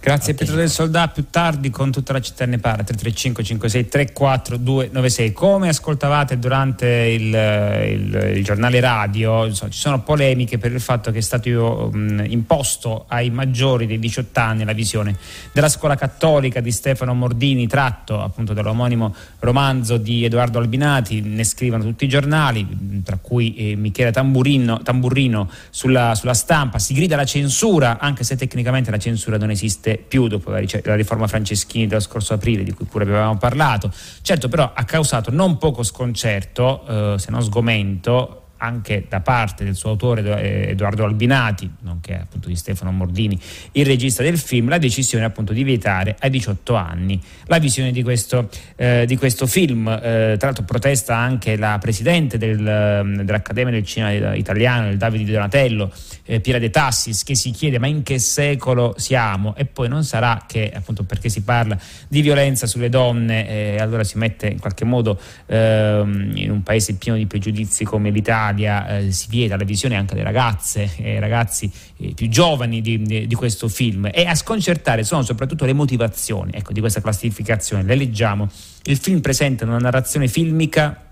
Grazie 0.00 0.34
Pietro 0.34 0.54
del 0.54 0.70
Soldà, 0.70 1.08
più 1.08 1.26
tardi 1.28 1.70
con 1.70 1.90
tutta 1.90 2.12
la 2.12 2.20
città 2.20 2.46
ne 2.46 2.58
parla. 2.58 2.84
335 2.84 3.42
56 3.42 3.88
34 3.88 4.56
296. 4.56 5.32
Come 5.32 5.68
ascoltavate 5.68 6.38
durante 6.38 6.86
il, 6.86 7.24
il, 7.24 8.36
il 8.36 8.44
giornale 8.44 8.78
radio, 8.78 9.52
so, 9.52 9.68
ci 9.68 9.78
sono 9.78 10.00
polemiche 10.00 10.56
per 10.56 10.72
il 10.72 10.80
fatto 10.80 11.10
che 11.10 11.18
è 11.18 11.20
stato 11.20 11.90
um, 11.92 12.24
imposto 12.26 13.06
ai 13.08 13.30
maggiori 13.30 13.86
dei 13.86 13.98
18 13.98 14.38
anni 14.38 14.64
la 14.64 14.72
visione 14.72 15.16
della 15.52 15.68
scuola 15.68 15.96
cattolica 15.96 16.60
di 16.60 16.70
Stefano 16.70 17.12
Mordini, 17.12 17.66
tratto 17.66 18.22
appunto 18.22 18.52
dall'omonimo 18.52 19.12
romanzo 19.40 19.96
di 19.96 20.24
Edoardo 20.24 20.60
Albinati, 20.60 21.20
ne 21.20 21.42
scrivono 21.42 21.82
tutti 21.82 22.04
i 22.04 22.08
giornali, 22.08 23.02
tra 23.04 23.18
cui 23.20 23.54
eh, 23.56 23.76
Michele 23.76 24.12
Tamburino, 24.12 24.80
Tamburrino 24.80 25.50
sulla, 25.70 26.14
sulla 26.14 26.34
stampa, 26.34 26.78
si 26.78 26.94
grida 26.94 27.16
la 27.16 27.24
censura, 27.24 27.98
anche 27.98 28.22
se 28.22 28.36
tecnicamente 28.36 28.92
la 28.92 28.98
censura 28.98 29.36
non 29.36 29.50
esiste 29.50 29.87
esiste 29.88 30.04
più 30.06 30.28
dopo 30.28 30.50
la, 30.50 30.62
la, 30.82 30.94
riforma 30.94 31.26
Franceschini 31.26 31.86
dello 31.86 32.00
scorso 32.00 32.34
aprile, 32.34 32.62
di 32.62 32.72
cui 32.72 32.84
pure 32.84 33.04
avevamo 33.04 33.38
parlato. 33.38 33.90
Certo, 34.22 34.48
però 34.48 34.70
ha 34.74 34.84
causato 34.84 35.30
non 35.30 35.56
poco 35.58 35.82
sconcerto, 35.82 37.14
eh, 37.14 37.18
se 37.18 37.30
non 37.30 37.42
sgomento, 37.42 38.42
anche 38.58 39.04
da 39.08 39.20
parte 39.20 39.64
del 39.64 39.74
suo 39.74 39.90
autore 39.90 40.22
eh, 40.42 40.70
Edoardo 40.70 41.04
Albinati, 41.04 41.70
nonché 41.80 42.18
appunto 42.18 42.48
di 42.48 42.56
Stefano 42.56 42.90
Mordini, 42.90 43.38
il 43.72 43.86
regista 43.86 44.22
del 44.22 44.38
film, 44.38 44.68
la 44.68 44.78
decisione 44.78 45.24
appunto 45.24 45.52
di 45.52 45.62
vietare 45.62 46.16
ai 46.18 46.30
18 46.30 46.74
anni 46.74 47.20
la 47.46 47.58
visione 47.58 47.92
di 47.92 48.02
questo, 48.02 48.48
eh, 48.76 49.04
di 49.06 49.16
questo 49.16 49.46
film. 49.46 49.88
Eh, 49.88 50.34
tra 50.36 50.48
l'altro 50.48 50.64
protesta 50.64 51.16
anche 51.16 51.56
la 51.56 51.78
presidente 51.80 52.38
del, 52.38 52.60
mm, 53.04 53.20
dell'Accademia 53.20 53.72
del 53.72 53.84
Cinema 53.84 54.34
Italiano, 54.34 54.90
il 54.90 54.96
Davide 54.96 55.30
Donatello, 55.30 55.92
eh, 56.24 56.40
Piera 56.40 56.58
De 56.58 56.70
Tassis, 56.70 57.22
che 57.22 57.34
si 57.34 57.50
chiede 57.50 57.78
ma 57.78 57.86
in 57.86 58.02
che 58.02 58.18
secolo 58.18 58.94
siamo? 58.96 59.54
E 59.56 59.64
poi 59.66 59.88
non 59.88 60.04
sarà 60.04 60.44
che 60.46 60.70
appunto 60.74 61.04
perché 61.04 61.28
si 61.28 61.42
parla 61.42 61.78
di 62.08 62.20
violenza 62.22 62.66
sulle 62.66 62.88
donne, 62.88 63.48
eh, 63.48 63.76
allora 63.78 64.04
si 64.04 64.18
mette 64.18 64.48
in 64.48 64.58
qualche 64.58 64.84
modo 64.84 65.18
ehm, 65.46 66.32
in 66.34 66.50
un 66.50 66.62
paese 66.62 66.94
pieno 66.94 67.16
di 67.16 67.26
pregiudizi 67.26 67.84
come 67.84 68.10
l'Italia 68.10 68.47
Italia 68.48 68.98
eh, 68.98 69.12
si 69.12 69.26
vieta 69.28 69.56
la 69.56 69.64
visione 69.64 69.96
anche 69.96 70.14
delle 70.14 70.24
ragazze 70.24 70.90
e 70.96 71.20
ragazzi 71.20 71.70
eh, 71.98 72.12
più 72.14 72.28
giovani 72.28 72.80
di, 72.80 73.26
di, 73.26 73.34
questo 73.34 73.68
film 73.68 74.08
e 74.12 74.24
a 74.24 74.34
sconcertare 74.34 75.04
sono 75.04 75.22
soprattutto 75.22 75.64
le 75.64 75.72
motivazioni 75.72 76.52
ecco, 76.54 76.72
di 76.72 76.80
questa 76.80 77.00
classificazione. 77.00 77.82
Le 77.82 77.94
leggiamo. 77.94 78.48
Il 78.84 78.96
film 78.96 79.20
presenta 79.20 79.64
una 79.64 79.78
narrazione 79.78 80.28
filmica 80.28 81.07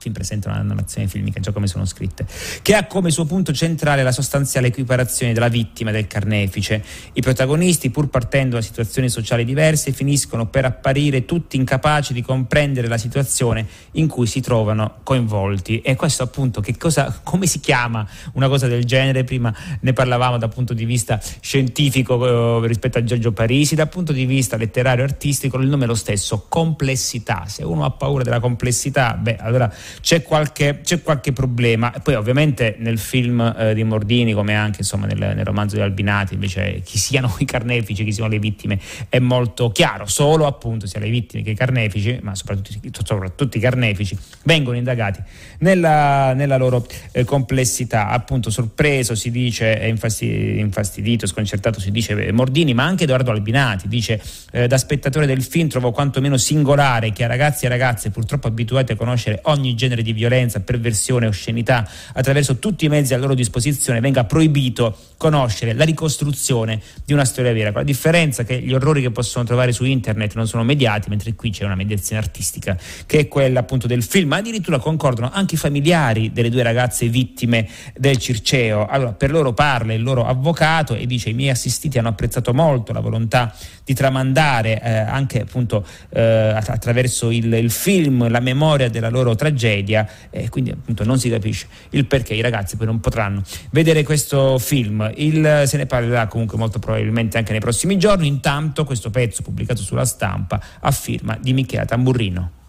film 0.00 0.14
presentano 0.14 0.54
una 0.54 0.64
narrazione 0.64 1.06
filmica, 1.06 1.40
già 1.40 1.52
come 1.52 1.66
sono 1.66 1.84
scritte, 1.84 2.26
che 2.62 2.74
ha 2.74 2.86
come 2.86 3.10
suo 3.10 3.26
punto 3.26 3.52
centrale 3.52 4.02
la 4.02 4.12
sostanziale 4.12 4.68
equiparazione 4.68 5.34
della 5.34 5.48
vittima 5.48 5.90
e 5.90 5.92
del 5.92 6.06
carnefice. 6.06 6.82
I 7.12 7.20
protagonisti, 7.20 7.90
pur 7.90 8.08
partendo 8.08 8.56
da 8.56 8.62
situazioni 8.62 9.10
sociali 9.10 9.44
diverse, 9.44 9.92
finiscono 9.92 10.46
per 10.46 10.64
apparire 10.64 11.26
tutti 11.26 11.56
incapaci 11.56 12.14
di 12.14 12.22
comprendere 12.22 12.88
la 12.88 12.96
situazione 12.96 13.66
in 13.92 14.08
cui 14.08 14.26
si 14.26 14.40
trovano 14.40 15.00
coinvolti. 15.02 15.80
E 15.82 15.94
questo 15.96 16.22
appunto, 16.22 16.62
cosa, 16.78 17.20
come 17.22 17.46
si 17.46 17.60
chiama 17.60 18.08
una 18.32 18.48
cosa 18.48 18.66
del 18.66 18.84
genere? 18.86 19.24
Prima 19.24 19.54
ne 19.80 19.92
parlavamo 19.92 20.38
dal 20.38 20.48
punto 20.48 20.72
di 20.72 20.86
vista 20.86 21.20
scientifico 21.40 22.62
eh, 22.62 22.66
rispetto 22.66 22.96
a 22.96 23.04
Giorgio 23.04 23.32
Parisi, 23.32 23.74
dal 23.74 23.90
punto 23.90 24.12
di 24.12 24.24
vista 24.24 24.56
letterario 24.56 25.04
e 25.04 25.08
artistico 25.08 25.58
il 25.58 25.68
nome 25.68 25.84
è 25.84 25.86
lo 25.86 25.94
stesso, 25.94 26.46
complessità. 26.48 27.44
Se 27.46 27.62
uno 27.64 27.84
ha 27.84 27.90
paura 27.90 28.22
della 28.22 28.40
complessità, 28.40 29.12
beh, 29.14 29.36
allora 29.36 29.70
c'è 30.00 30.22
qualche, 30.22 30.80
c'è 30.82 31.02
qualche 31.02 31.32
problema. 31.32 31.92
Poi 32.02 32.14
ovviamente 32.14 32.76
nel 32.78 32.98
film 32.98 33.40
eh, 33.58 33.74
di 33.74 33.84
Mordini, 33.84 34.32
come 34.32 34.54
anche 34.54 34.78
insomma, 34.80 35.06
nel, 35.06 35.18
nel, 35.18 35.44
romanzo 35.44 35.76
di 35.76 35.82
Albinati, 35.82 36.34
invece 36.34 36.80
chi 36.84 36.98
siano 36.98 37.34
i 37.38 37.44
carnefici, 37.44 38.04
chi 38.04 38.12
siano 38.12 38.30
le 38.30 38.38
vittime, 38.38 38.78
è 39.08 39.18
molto 39.18 39.70
chiaro. 39.70 40.06
Solo 40.06 40.46
appunto 40.46 40.86
sia 40.86 41.00
le 41.00 41.10
vittime 41.10 41.42
che 41.42 41.50
i 41.50 41.54
carnefici, 41.54 42.18
ma 42.22 42.34
soprattutto, 42.34 43.00
soprattutto 43.04 43.56
i 43.56 43.60
carnefici, 43.60 44.16
vengono 44.44 44.76
indagati 44.76 45.20
nella, 45.58 46.32
nella 46.34 46.56
loro 46.56 46.86
eh, 47.12 47.24
complessità. 47.24 48.08
Appunto 48.08 48.50
sorpreso 48.50 49.14
si 49.14 49.30
dice, 49.30 49.78
infastidito, 49.82 51.26
sconcertato 51.26 51.80
si 51.80 51.90
dice 51.90 52.32
Mordini, 52.32 52.74
ma 52.74 52.84
anche 52.84 53.04
Edoardo 53.04 53.30
Albinati 53.30 53.88
dice 53.88 54.20
eh, 54.52 54.66
da 54.66 54.78
spettatore 54.78 55.26
del 55.26 55.42
film 55.42 55.68
trovo 55.68 55.92
quantomeno 55.92 56.36
singolare 56.36 57.12
che 57.12 57.24
a 57.24 57.26
ragazzi 57.26 57.66
e 57.66 57.68
ragazze 57.68 58.10
purtroppo 58.10 58.46
abituati 58.46 58.92
a 58.92 58.96
conoscere 58.96 59.40
ogni 59.44 59.74
genere 59.80 60.02
di 60.02 60.12
violenza, 60.12 60.60
perversione, 60.60 61.26
oscenità 61.26 61.88
attraverso 62.12 62.58
tutti 62.58 62.84
i 62.84 62.88
mezzi 62.88 63.14
a 63.14 63.16
loro 63.16 63.34
disposizione 63.34 64.00
venga 64.00 64.24
proibito 64.24 64.94
conoscere 65.16 65.72
la 65.72 65.84
ricostruzione 65.84 66.80
di 67.04 67.12
una 67.14 67.24
storia 67.24 67.52
vera, 67.52 67.72
con 67.72 67.80
la 67.80 67.86
differenza 67.86 68.44
che 68.44 68.60
gli 68.60 68.72
orrori 68.72 69.00
che 69.00 69.10
possono 69.10 69.44
trovare 69.44 69.72
su 69.72 69.84
internet 69.84 70.34
non 70.34 70.46
sono 70.46 70.64
mediati, 70.64 71.08
mentre 71.08 71.34
qui 71.34 71.50
c'è 71.50 71.64
una 71.64 71.74
mediazione 71.74 72.20
artistica 72.20 72.76
che 73.06 73.20
è 73.20 73.28
quella 73.28 73.60
appunto 73.60 73.86
del 73.86 74.02
film, 74.02 74.28
ma 74.28 74.36
addirittura 74.36 74.78
concordano 74.78 75.30
anche 75.32 75.54
i 75.54 75.58
familiari 75.58 76.32
delle 76.32 76.50
due 76.50 76.62
ragazze 76.62 77.08
vittime 77.08 77.66
del 77.96 78.18
Circeo. 78.18 78.86
Allora, 78.86 79.12
per 79.12 79.30
loro 79.30 79.52
parla 79.52 79.94
il 79.94 80.02
loro 80.02 80.26
avvocato 80.26 80.94
e 80.94 81.06
dice 81.06 81.30
i 81.30 81.34
miei 81.34 81.50
assistiti 81.50 81.98
hanno 81.98 82.08
apprezzato 82.08 82.52
molto 82.52 82.92
la 82.92 83.00
volontà 83.00 83.54
di 83.84 83.94
tramandare 83.94 84.80
eh, 84.82 84.90
anche 84.90 85.40
appunto 85.40 85.84
eh, 86.10 86.20
attraverso 86.20 87.30
il, 87.30 87.52
il 87.52 87.70
film 87.70 88.28
la 88.28 88.40
memoria 88.40 88.88
della 88.88 89.08
loro 89.08 89.34
tragedia 89.34 89.69
tragedia 89.70 90.08
e 90.30 90.48
quindi 90.48 90.70
appunto 90.70 91.04
non 91.04 91.18
si 91.18 91.30
capisce 91.30 91.66
il 91.90 92.06
perché 92.06 92.34
i 92.34 92.40
ragazzi 92.40 92.76
poi 92.76 92.86
non 92.86 93.00
potranno 93.00 93.42
vedere 93.70 94.02
questo 94.02 94.58
film. 94.58 95.10
Il, 95.16 95.62
se 95.66 95.76
ne 95.76 95.86
parlerà 95.86 96.26
comunque 96.26 96.58
molto 96.58 96.78
probabilmente 96.78 97.38
anche 97.38 97.52
nei 97.52 97.60
prossimi 97.60 97.96
giorni. 97.96 98.26
Intanto 98.26 98.84
questo 98.84 99.10
pezzo 99.10 99.42
pubblicato 99.42 99.82
sulla 99.82 100.04
stampa 100.04 100.60
a 100.80 100.90
firma 100.90 101.38
di 101.40 101.52
Michela 101.52 101.84
Tamburrino. 101.84 102.59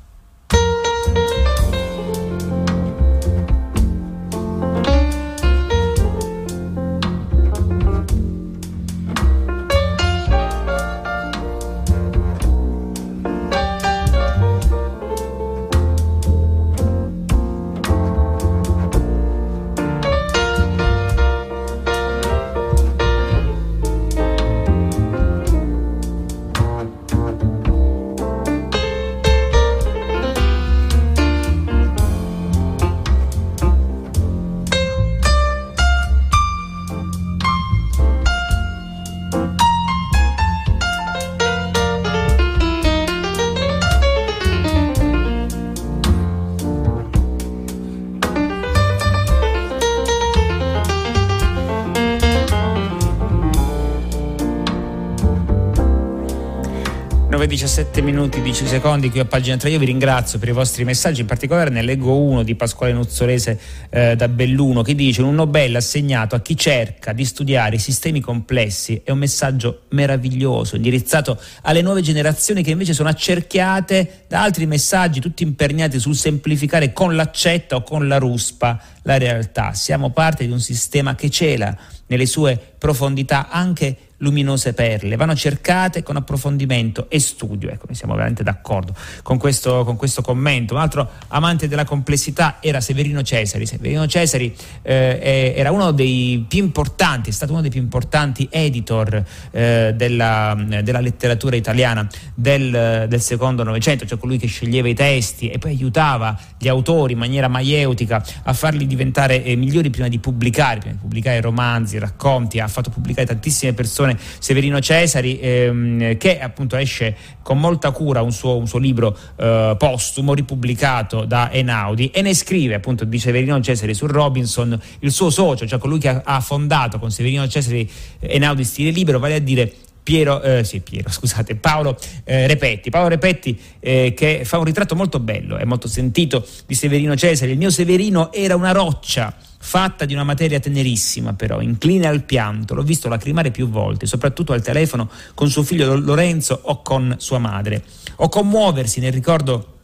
17 57.31 58.01
minuti 58.01 58.41
10 58.41 58.67
secondi 58.67 59.09
qui 59.09 59.19
a 59.19 59.25
pagina 59.25 59.55
3 59.55 59.69
io 59.69 59.79
vi 59.79 59.85
ringrazio 59.85 60.37
per 60.37 60.49
i 60.49 60.51
vostri 60.51 60.83
messaggi 60.83 61.21
in 61.21 61.27
particolare 61.27 61.69
ne 61.69 61.81
leggo 61.81 62.17
uno 62.17 62.43
di 62.43 62.55
Pasquale 62.55 62.91
Nuzzolese 62.93 63.59
eh, 63.89 64.15
da 64.15 64.27
Belluno 64.27 64.81
che 64.81 64.95
dice 64.95 65.21
un 65.21 65.35
Nobel 65.35 65.75
assegnato 65.75 66.35
a 66.35 66.41
chi 66.41 66.55
cerca 66.57 67.13
di 67.13 67.23
studiare 67.25 67.77
i 67.77 67.79
sistemi 67.79 68.19
complessi 68.19 69.01
è 69.03 69.11
un 69.11 69.17
messaggio 69.17 69.83
meraviglioso 69.89 70.75
indirizzato 70.75 71.39
alle 71.61 71.81
nuove 71.81 72.01
generazioni 72.01 72.63
che 72.63 72.71
invece 72.71 72.93
sono 72.93 73.09
accerchiate 73.09 74.25
da 74.27 74.43
altri 74.43 74.65
messaggi 74.65 75.19
tutti 75.19 75.43
imperniati 75.43 75.99
sul 75.99 76.15
semplificare 76.15 76.93
con 76.93 77.15
l'accetta 77.15 77.75
o 77.77 77.83
con 77.83 78.07
la 78.07 78.17
ruspa 78.17 78.79
la 79.03 79.17
realtà. 79.17 79.73
Siamo 79.73 80.11
parte 80.11 80.45
di 80.45 80.51
un 80.51 80.59
sistema 80.59 81.15
che 81.15 81.29
cela 81.29 81.75
nelle 82.07 82.25
sue 82.25 82.59
profondità 82.77 83.49
anche 83.49 83.95
luminose 84.21 84.73
perle, 84.73 85.15
vanno 85.15 85.35
cercate 85.35 86.03
con 86.03 86.15
approfondimento 86.15 87.09
e 87.09 87.19
studio. 87.19 87.69
Ecco, 87.69 87.85
noi 87.87 87.95
siamo 87.95 88.13
veramente 88.13 88.43
d'accordo 88.43 88.95
con 89.21 89.37
questo, 89.37 89.83
con 89.83 89.95
questo 89.95 90.21
commento. 90.21 90.73
Un 90.73 90.79
altro 90.79 91.09
amante 91.29 91.67
della 91.67 91.85
complessità 91.85 92.57
era 92.59 92.81
Severino 92.81 93.21
Cesari. 93.21 93.65
Severino 93.65 94.07
Cesari 94.07 94.55
eh, 94.81 95.53
era 95.55 95.71
uno 95.71 95.91
dei 95.91 96.45
più 96.47 96.63
importanti, 96.63 97.29
è 97.29 97.33
stato 97.33 97.51
uno 97.51 97.61
dei 97.61 97.69
più 97.69 97.81
importanti 97.81 98.47
editor 98.49 99.23
eh, 99.51 99.93
della, 99.95 100.57
della, 100.81 100.99
letteratura 100.99 101.55
italiana 101.55 102.07
del, 102.33 103.05
del 103.07 103.21
secondo 103.21 103.63
Novecento, 103.63 104.05
cioè 104.05 104.17
colui 104.17 104.37
che 104.37 104.47
sceglieva 104.47 104.87
i 104.87 104.93
testi 104.93 105.49
e 105.49 105.57
poi 105.57 105.71
aiutava 105.71 106.37
gli 106.57 106.67
autori 106.67 107.13
in 107.13 107.19
maniera 107.19 107.47
maieutica 107.47 108.23
a 108.43 108.53
farli 108.53 108.85
diventare 108.85 109.43
eh, 109.43 109.55
migliori 109.55 109.89
prima 109.89 110.07
di 110.07 110.19
pubblicare, 110.19 110.79
prima 110.79 110.93
di 110.93 110.99
pubblicare 111.01 111.41
romanzi, 111.41 111.97
racconti, 111.97 112.59
ha 112.59 112.67
fatto 112.67 112.89
pubblicare 112.89 113.25
tantissime 113.27 113.73
persone 113.73 114.10
Fondazione 114.11 114.39
Severino 114.39 114.79
Cesari, 114.79 115.39
ehm, 115.39 116.17
che 116.17 116.39
appunto 116.39 116.75
esce 116.75 117.15
con 117.41 117.59
molta 117.59 117.91
cura 117.91 118.21
un 118.21 118.31
suo, 118.31 118.57
un 118.57 118.67
suo 118.67 118.79
libro 118.79 119.17
eh, 119.37 119.75
postumo 119.77 120.33
ripubblicato 120.33 121.25
da 121.25 121.51
Enaudi 121.51 122.09
e 122.11 122.21
ne 122.21 122.33
scrive 122.33 122.75
appunto 122.75 123.05
di 123.05 123.19
Severino 123.19 123.59
Cesari 123.61 123.93
su 123.93 124.07
Robinson 124.07 124.79
il 124.99 125.11
suo 125.11 125.29
socio, 125.29 125.67
cioè 125.67 125.79
colui 125.79 125.99
che 125.99 126.09
ha, 126.09 126.21
ha 126.23 126.39
fondato 126.39 126.99
con 126.99 127.11
Severino 127.11 127.47
Cesari 127.47 127.89
Enaudi 128.19 128.63
Stile 128.63 128.91
Libero, 128.91 129.19
vale 129.19 129.35
a 129.35 129.39
dire 129.39 129.73
Piero, 130.03 130.41
eh, 130.41 130.63
sì, 130.63 130.79
Piero, 130.81 131.09
scusate, 131.11 131.55
Paolo 131.55 131.97
eh, 132.23 132.47
Repetti. 132.47 132.89
Paolo 132.89 133.09
Repetti 133.09 133.59
eh, 133.79 134.13
che 134.15 134.41
fa 134.45 134.57
un 134.57 134.63
ritratto 134.63 134.95
molto 134.95 135.19
bello 135.19 135.57
e 135.57 135.65
molto 135.65 135.87
sentito 135.87 136.45
di 136.65 136.75
Severino 136.75 137.15
Cesari. 137.15 137.51
Il 137.51 137.57
mio 137.57 137.69
Severino 137.69 138.31
era 138.31 138.55
una 138.55 138.71
roccia 138.71 139.35
fatta 139.63 140.05
di 140.05 140.13
una 140.13 140.23
materia 140.23 140.59
tenerissima 140.59 141.33
però, 141.33 141.61
incline 141.61 142.07
al 142.07 142.23
pianto, 142.23 142.73
l'ho 142.73 142.81
visto 142.81 143.07
lacrimare 143.07 143.51
più 143.51 143.69
volte, 143.69 144.07
soprattutto 144.07 144.53
al 144.53 144.61
telefono 144.61 145.09
con 145.35 145.49
suo 145.49 145.63
figlio 145.63 145.95
Lorenzo 145.95 146.59
o 146.63 146.81
con 146.81 147.15
sua 147.19 147.37
madre, 147.37 147.83
o 148.17 148.27
commuoversi 148.27 148.99
nel 148.99 149.13
ricordo 149.13 149.80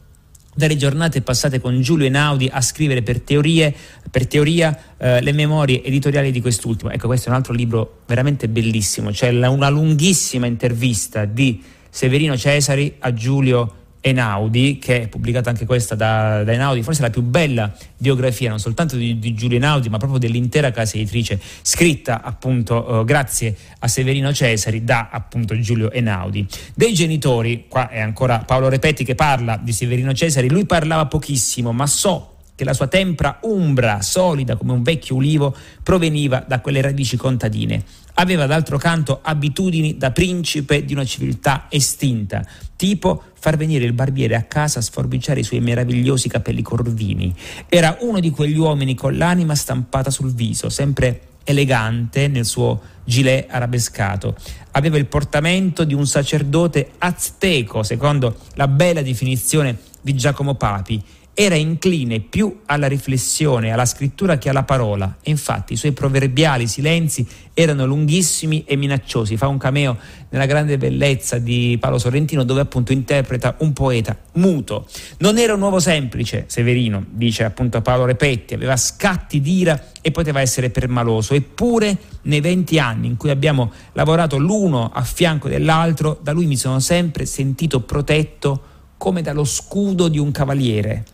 delle 0.58 0.76
giornate 0.76 1.22
passate 1.22 1.60
con 1.60 1.80
Giulio 1.80 2.06
Einaudi 2.06 2.50
a 2.52 2.60
scrivere 2.60 3.02
per, 3.02 3.20
teorie, 3.20 3.72
per 4.10 4.26
teoria 4.26 4.76
eh, 4.96 5.20
le 5.22 5.30
memorie 5.30 5.84
editoriali 5.84 6.32
di 6.32 6.40
quest'ultimo. 6.40 6.90
Ecco, 6.90 7.06
questo 7.06 7.28
è 7.28 7.30
un 7.30 7.36
altro 7.36 7.52
libro 7.52 8.00
veramente 8.06 8.48
bellissimo, 8.48 9.10
c'è 9.10 9.28
una 9.28 9.68
lunghissima 9.68 10.46
intervista 10.46 11.26
di 11.26 11.62
Severino 11.88 12.36
Cesari 12.36 12.96
a 12.98 13.14
Giulio 13.14 13.77
Einaudi, 14.00 14.78
che 14.78 15.02
è 15.02 15.08
pubblicata 15.08 15.50
anche 15.50 15.66
questa 15.66 15.94
da, 15.94 16.44
da 16.44 16.52
Einaudi, 16.52 16.82
forse 16.82 17.02
la 17.02 17.10
più 17.10 17.22
bella 17.22 17.72
biografia 17.96 18.48
non 18.48 18.60
soltanto 18.60 18.96
di, 18.96 19.18
di 19.18 19.34
Giulio 19.34 19.56
Einaudi, 19.56 19.88
ma 19.88 19.98
proprio 19.98 20.18
dell'intera 20.18 20.70
casa 20.70 20.96
editrice, 20.96 21.40
scritta 21.62 22.22
appunto 22.22 23.00
eh, 23.00 23.04
grazie 23.04 23.56
a 23.80 23.88
Severino 23.88 24.32
Cesari 24.32 24.84
da 24.84 25.08
appunto 25.10 25.58
Giulio 25.58 25.90
Einaudi. 25.90 26.46
Dei 26.74 26.94
genitori, 26.94 27.66
qua 27.68 27.88
è 27.88 28.00
ancora 28.00 28.38
Paolo 28.38 28.68
Repetti 28.68 29.04
che 29.04 29.14
parla 29.14 29.58
di 29.60 29.72
Severino 29.72 30.12
Cesari, 30.12 30.48
lui 30.48 30.64
parlava 30.64 31.06
pochissimo, 31.06 31.72
ma 31.72 31.86
so 31.86 32.34
che 32.58 32.64
la 32.64 32.74
sua 32.74 32.88
tempra 32.88 33.38
umbra, 33.42 34.02
solida 34.02 34.56
come 34.56 34.72
un 34.72 34.82
vecchio 34.82 35.14
ulivo, 35.14 35.54
proveniva 35.80 36.44
da 36.44 36.60
quelle 36.60 36.80
radici 36.80 37.16
contadine. 37.16 37.84
Aveva 38.20 38.46
d'altro 38.46 38.78
canto 38.78 39.20
abitudini 39.22 39.96
da 39.96 40.10
principe 40.10 40.84
di 40.84 40.92
una 40.92 41.04
civiltà 41.04 41.66
estinta, 41.68 42.44
tipo 42.74 43.22
far 43.38 43.56
venire 43.56 43.84
il 43.84 43.92
barbiere 43.92 44.34
a 44.34 44.42
casa 44.42 44.80
a 44.80 44.82
sforbiciare 44.82 45.38
i 45.38 45.44
suoi 45.44 45.60
meravigliosi 45.60 46.28
capelli 46.28 46.62
corvini. 46.62 47.32
Era 47.68 47.96
uno 48.00 48.18
di 48.18 48.30
quegli 48.30 48.58
uomini 48.58 48.96
con 48.96 49.16
l'anima 49.16 49.54
stampata 49.54 50.10
sul 50.10 50.34
viso, 50.34 50.68
sempre 50.68 51.20
elegante 51.44 52.26
nel 52.26 52.44
suo 52.44 52.80
gilet 53.04 53.46
arabescato. 53.48 54.34
Aveva 54.72 54.98
il 54.98 55.06
portamento 55.06 55.84
di 55.84 55.94
un 55.94 56.04
sacerdote 56.04 56.90
azteco, 56.98 57.84
secondo 57.84 58.36
la 58.54 58.66
bella 58.66 59.00
definizione 59.00 59.78
di 60.00 60.14
Giacomo 60.14 60.54
Papi, 60.54 61.00
era 61.40 61.54
incline 61.54 62.18
più 62.18 62.62
alla 62.66 62.88
riflessione, 62.88 63.70
alla 63.70 63.84
scrittura 63.84 64.38
che 64.38 64.48
alla 64.48 64.64
parola 64.64 65.18
e 65.22 65.30
infatti 65.30 65.74
i 65.74 65.76
suoi 65.76 65.92
proverbiali 65.92 66.66
silenzi 66.66 67.24
erano 67.54 67.86
lunghissimi 67.86 68.64
e 68.64 68.74
minacciosi. 68.74 69.36
Fa 69.36 69.46
un 69.46 69.56
cameo 69.56 69.96
nella 70.30 70.46
grande 70.46 70.76
bellezza 70.78 71.38
di 71.38 71.76
Paolo 71.78 71.98
Sorrentino 71.98 72.42
dove 72.42 72.62
appunto 72.62 72.90
interpreta 72.90 73.54
un 73.60 73.72
poeta 73.72 74.18
muto. 74.32 74.88
Non 75.18 75.38
era 75.38 75.54
un 75.54 75.62
uomo 75.62 75.78
semplice, 75.78 76.46
Severino, 76.48 77.04
dice 77.08 77.44
appunto 77.44 77.80
Paolo 77.82 78.06
Repetti, 78.06 78.54
aveva 78.54 78.76
scatti 78.76 79.40
d'ira 79.40 79.90
e 80.00 80.10
poteva 80.10 80.40
essere 80.40 80.70
permaloso, 80.70 81.34
eppure 81.34 81.98
nei 82.22 82.40
20 82.40 82.80
anni 82.80 83.06
in 83.06 83.16
cui 83.16 83.30
abbiamo 83.30 83.70
lavorato 83.92 84.38
l'uno 84.38 84.90
a 84.92 85.04
fianco 85.04 85.48
dell'altro, 85.48 86.18
da 86.20 86.32
lui 86.32 86.46
mi 86.46 86.56
sono 86.56 86.80
sempre 86.80 87.26
sentito 87.26 87.82
protetto 87.82 88.62
come 88.96 89.22
dallo 89.22 89.44
scudo 89.44 90.08
di 90.08 90.18
un 90.18 90.32
cavaliere 90.32 91.04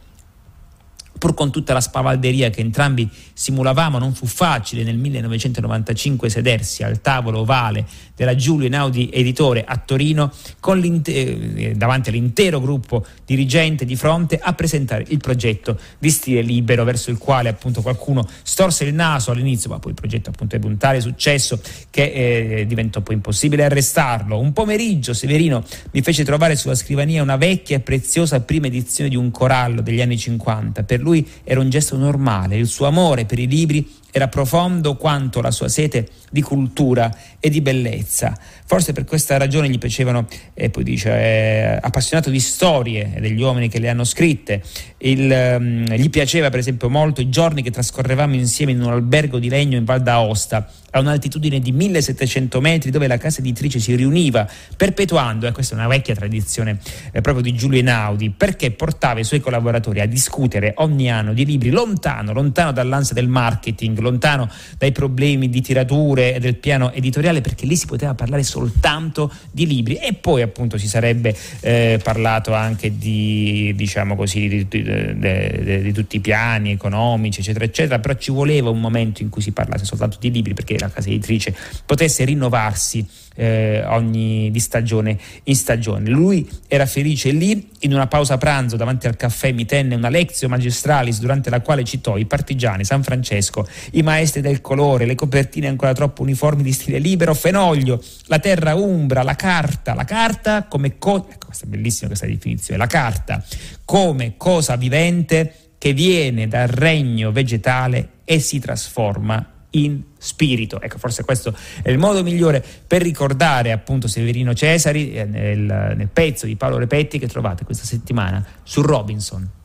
pur 1.18 1.34
con 1.34 1.50
tutta 1.50 1.72
la 1.72 1.80
spavalderia 1.80 2.50
che 2.50 2.60
entrambi 2.60 3.08
simulavamo, 3.32 3.98
non 3.98 4.14
fu 4.14 4.26
facile 4.26 4.82
nel 4.82 4.96
1995 4.96 6.28
sedersi 6.28 6.82
al 6.82 7.00
tavolo 7.00 7.40
ovale 7.40 7.86
della 8.14 8.34
Giulio 8.34 8.66
Einaudi 8.66 9.10
Editore 9.12 9.64
a 9.64 9.76
Torino 9.76 10.32
eh, 10.76 11.72
davanti 11.74 12.08
all'intero 12.10 12.60
gruppo 12.60 13.04
dirigente 13.24 13.84
di 13.84 13.96
fronte 13.96 14.38
a 14.38 14.52
presentare 14.52 15.04
il 15.08 15.18
progetto 15.18 15.78
di 15.98 16.10
stile 16.10 16.42
libero 16.42 16.84
verso 16.84 17.10
il 17.10 17.18
quale 17.18 17.48
appunto 17.48 17.82
qualcuno 17.82 18.26
storse 18.42 18.84
il 18.84 18.94
naso 18.94 19.30
all'inizio, 19.30 19.70
ma 19.70 19.78
poi 19.78 19.92
il 19.92 19.96
progetto 19.96 20.30
appunto 20.30 20.56
ebbe 20.56 20.66
un 20.66 20.76
tale 20.76 21.00
successo 21.00 21.60
che 21.90 22.60
eh, 22.60 22.66
diventò 22.66 23.00
poi 23.00 23.16
impossibile 23.16 23.64
arrestarlo. 23.64 24.38
Un 24.38 24.52
pomeriggio 24.52 25.12
Severino 25.12 25.64
mi 25.92 26.02
fece 26.02 26.24
trovare 26.24 26.56
sulla 26.56 26.74
scrivania 26.74 27.22
una 27.22 27.36
vecchia 27.36 27.76
e 27.76 27.80
preziosa 27.80 28.40
prima 28.40 28.66
edizione 28.66 29.10
di 29.10 29.16
un 29.16 29.30
corallo 29.30 29.80
degli 29.80 30.00
anni 30.00 30.18
50. 30.18 30.82
Per 30.84 31.00
lui 31.04 31.24
era 31.44 31.60
un 31.60 31.70
gesto 31.70 31.96
normale, 31.96 32.56
il 32.56 32.66
suo 32.66 32.86
amore 32.86 33.26
per 33.26 33.38
i 33.38 33.46
libri 33.46 33.88
era 34.16 34.28
profondo 34.28 34.94
quanto 34.94 35.40
la 35.40 35.50
sua 35.50 35.66
sete 35.66 36.08
di 36.30 36.40
cultura 36.40 37.12
e 37.40 37.50
di 37.50 37.60
bellezza. 37.60 38.38
Forse 38.64 38.92
per 38.92 39.04
questa 39.04 39.36
ragione 39.36 39.68
gli 39.68 39.78
piacevano, 39.78 40.28
e 40.54 40.70
poi 40.70 40.84
dice, 40.84 41.10
è 41.10 41.78
appassionato 41.82 42.30
di 42.30 42.38
storie 42.38 43.12
e 43.16 43.20
degli 43.20 43.40
uomini 43.42 43.68
che 43.68 43.80
le 43.80 43.88
hanno 43.88 44.04
scritte. 44.04 44.62
Il, 44.98 45.56
um, 45.58 45.84
gli 45.94 46.10
piaceva 46.10 46.48
per 46.48 46.60
esempio 46.60 46.88
molto 46.88 47.20
i 47.20 47.28
giorni 47.28 47.60
che 47.60 47.72
trascorrevamo 47.72 48.36
insieme 48.36 48.70
in 48.70 48.82
un 48.82 48.92
albergo 48.92 49.40
di 49.40 49.48
legno 49.48 49.76
in 49.76 49.84
Val 49.84 50.00
d'Aosta 50.00 50.68
a 50.94 51.00
un'altitudine 51.00 51.58
di 51.58 51.72
1700 51.72 52.60
metri 52.60 52.90
dove 52.90 53.08
la 53.08 53.18
casa 53.18 53.40
editrice 53.40 53.80
si 53.80 53.94
riuniva 53.96 54.48
perpetuando, 54.76 55.46
e 55.46 55.52
questa 55.52 55.74
è 55.74 55.78
una 55.78 55.88
vecchia 55.88 56.14
tradizione 56.14 56.78
eh, 57.10 57.20
proprio 57.20 57.42
di 57.42 57.52
Giulio 57.52 57.78
Einaudi, 57.78 58.30
perché 58.30 58.70
portava 58.70 59.20
i 59.20 59.24
suoi 59.24 59.40
collaboratori 59.40 60.00
a 60.00 60.06
discutere 60.06 60.72
ogni 60.76 61.10
anno 61.10 61.32
di 61.32 61.44
libri 61.44 61.70
lontano, 61.70 62.32
lontano 62.32 62.72
dall'ansia 62.72 63.14
del 63.14 63.28
marketing, 63.28 63.98
lontano 64.04 64.48
dai 64.78 64.92
problemi 64.92 65.48
di 65.48 65.60
tirature 65.60 66.34
e 66.34 66.40
del 66.40 66.56
piano 66.56 66.92
editoriale, 66.92 67.40
perché 67.40 67.66
lì 67.66 67.76
si 67.76 67.86
poteva 67.86 68.14
parlare 68.14 68.42
soltanto 68.42 69.32
di 69.50 69.66
libri. 69.66 69.96
E 69.96 70.12
poi 70.12 70.42
appunto 70.42 70.78
si 70.78 70.86
sarebbe 70.86 71.34
eh, 71.60 71.98
parlato 72.02 72.54
anche 72.54 72.96
di, 72.96 73.72
diciamo 73.74 74.14
così, 74.14 74.48
di, 74.48 74.68
di, 74.68 74.82
di, 74.82 75.82
di 75.82 75.92
tutti 75.92 76.16
i 76.16 76.20
piani 76.20 76.70
economici, 76.72 77.40
eccetera, 77.40 77.64
eccetera, 77.64 77.98
però 77.98 78.14
ci 78.14 78.30
voleva 78.30 78.70
un 78.70 78.80
momento 78.80 79.22
in 79.22 79.30
cui 79.30 79.42
si 79.42 79.52
parlasse 79.52 79.84
soltanto 79.84 80.18
di 80.20 80.30
libri 80.30 80.54
perché 80.54 80.78
la 80.78 80.90
casa 80.90 81.08
editrice 81.08 81.54
potesse 81.84 82.24
rinnovarsi 82.24 83.22
eh, 83.34 83.84
ogni 83.86 84.50
di 84.50 84.60
stagione 84.60 85.18
in 85.44 85.54
stagione. 85.54 86.08
Lui 86.08 86.48
era 86.68 86.86
felice 86.86 87.30
lì, 87.30 87.68
in 87.80 87.92
una 87.92 88.06
pausa 88.06 88.38
pranzo 88.38 88.76
davanti 88.76 89.06
al 89.06 89.16
caffè 89.16 89.52
mi 89.52 89.64
tenne 89.64 89.94
una 89.94 90.08
lezione 90.08 90.54
magistralis 90.54 91.20
durante 91.20 91.50
la 91.50 91.60
quale 91.60 91.84
citò 91.84 92.16
i 92.16 92.26
partigiani, 92.26 92.84
San 92.84 93.02
Francesco, 93.02 93.66
i 93.92 94.02
maestri 94.02 94.40
del 94.40 94.60
colore, 94.60 95.04
le 95.04 95.14
copertine 95.14 95.68
ancora 95.68 95.92
troppo 95.92 96.22
uniformi 96.22 96.62
di 96.62 96.72
stile 96.72 96.98
libero, 96.98 97.34
Fenoglio, 97.34 98.02
la 98.26 98.38
terra 98.38 98.74
umbra, 98.74 99.22
la 99.22 99.36
carta, 99.36 99.94
la 99.94 100.04
carta 100.04 100.64
come 100.64 100.98
cosa, 100.98 101.26
ecco 101.30 101.46
questa 101.46 101.64
è 101.66 101.68
bellissima 101.68 102.08
questa 102.08 102.26
definizione, 102.26 102.78
la 102.78 102.86
carta 102.86 103.42
come 103.84 104.34
cosa 104.36 104.76
vivente 104.76 105.54
che 105.78 105.92
viene 105.92 106.48
dal 106.48 106.68
regno 106.68 107.30
vegetale 107.30 108.08
e 108.24 108.38
si 108.38 108.58
trasforma 108.58 109.53
in 109.74 110.02
spirito. 110.18 110.80
Ecco, 110.80 110.98
forse 110.98 111.24
questo 111.24 111.54
è 111.82 111.90
il 111.90 111.98
modo 111.98 112.22
migliore 112.22 112.64
per 112.86 113.02
ricordare 113.02 113.72
appunto 113.72 114.08
Severino 114.08 114.54
Cesari 114.54 115.14
eh, 115.14 115.24
nel, 115.24 115.94
nel 115.96 116.08
pezzo 116.12 116.46
di 116.46 116.56
Paolo 116.56 116.78
Repetti 116.78 117.18
che 117.18 117.28
trovate 117.28 117.64
questa 117.64 117.84
settimana 117.84 118.44
su 118.62 118.82
Robinson. 118.82 119.62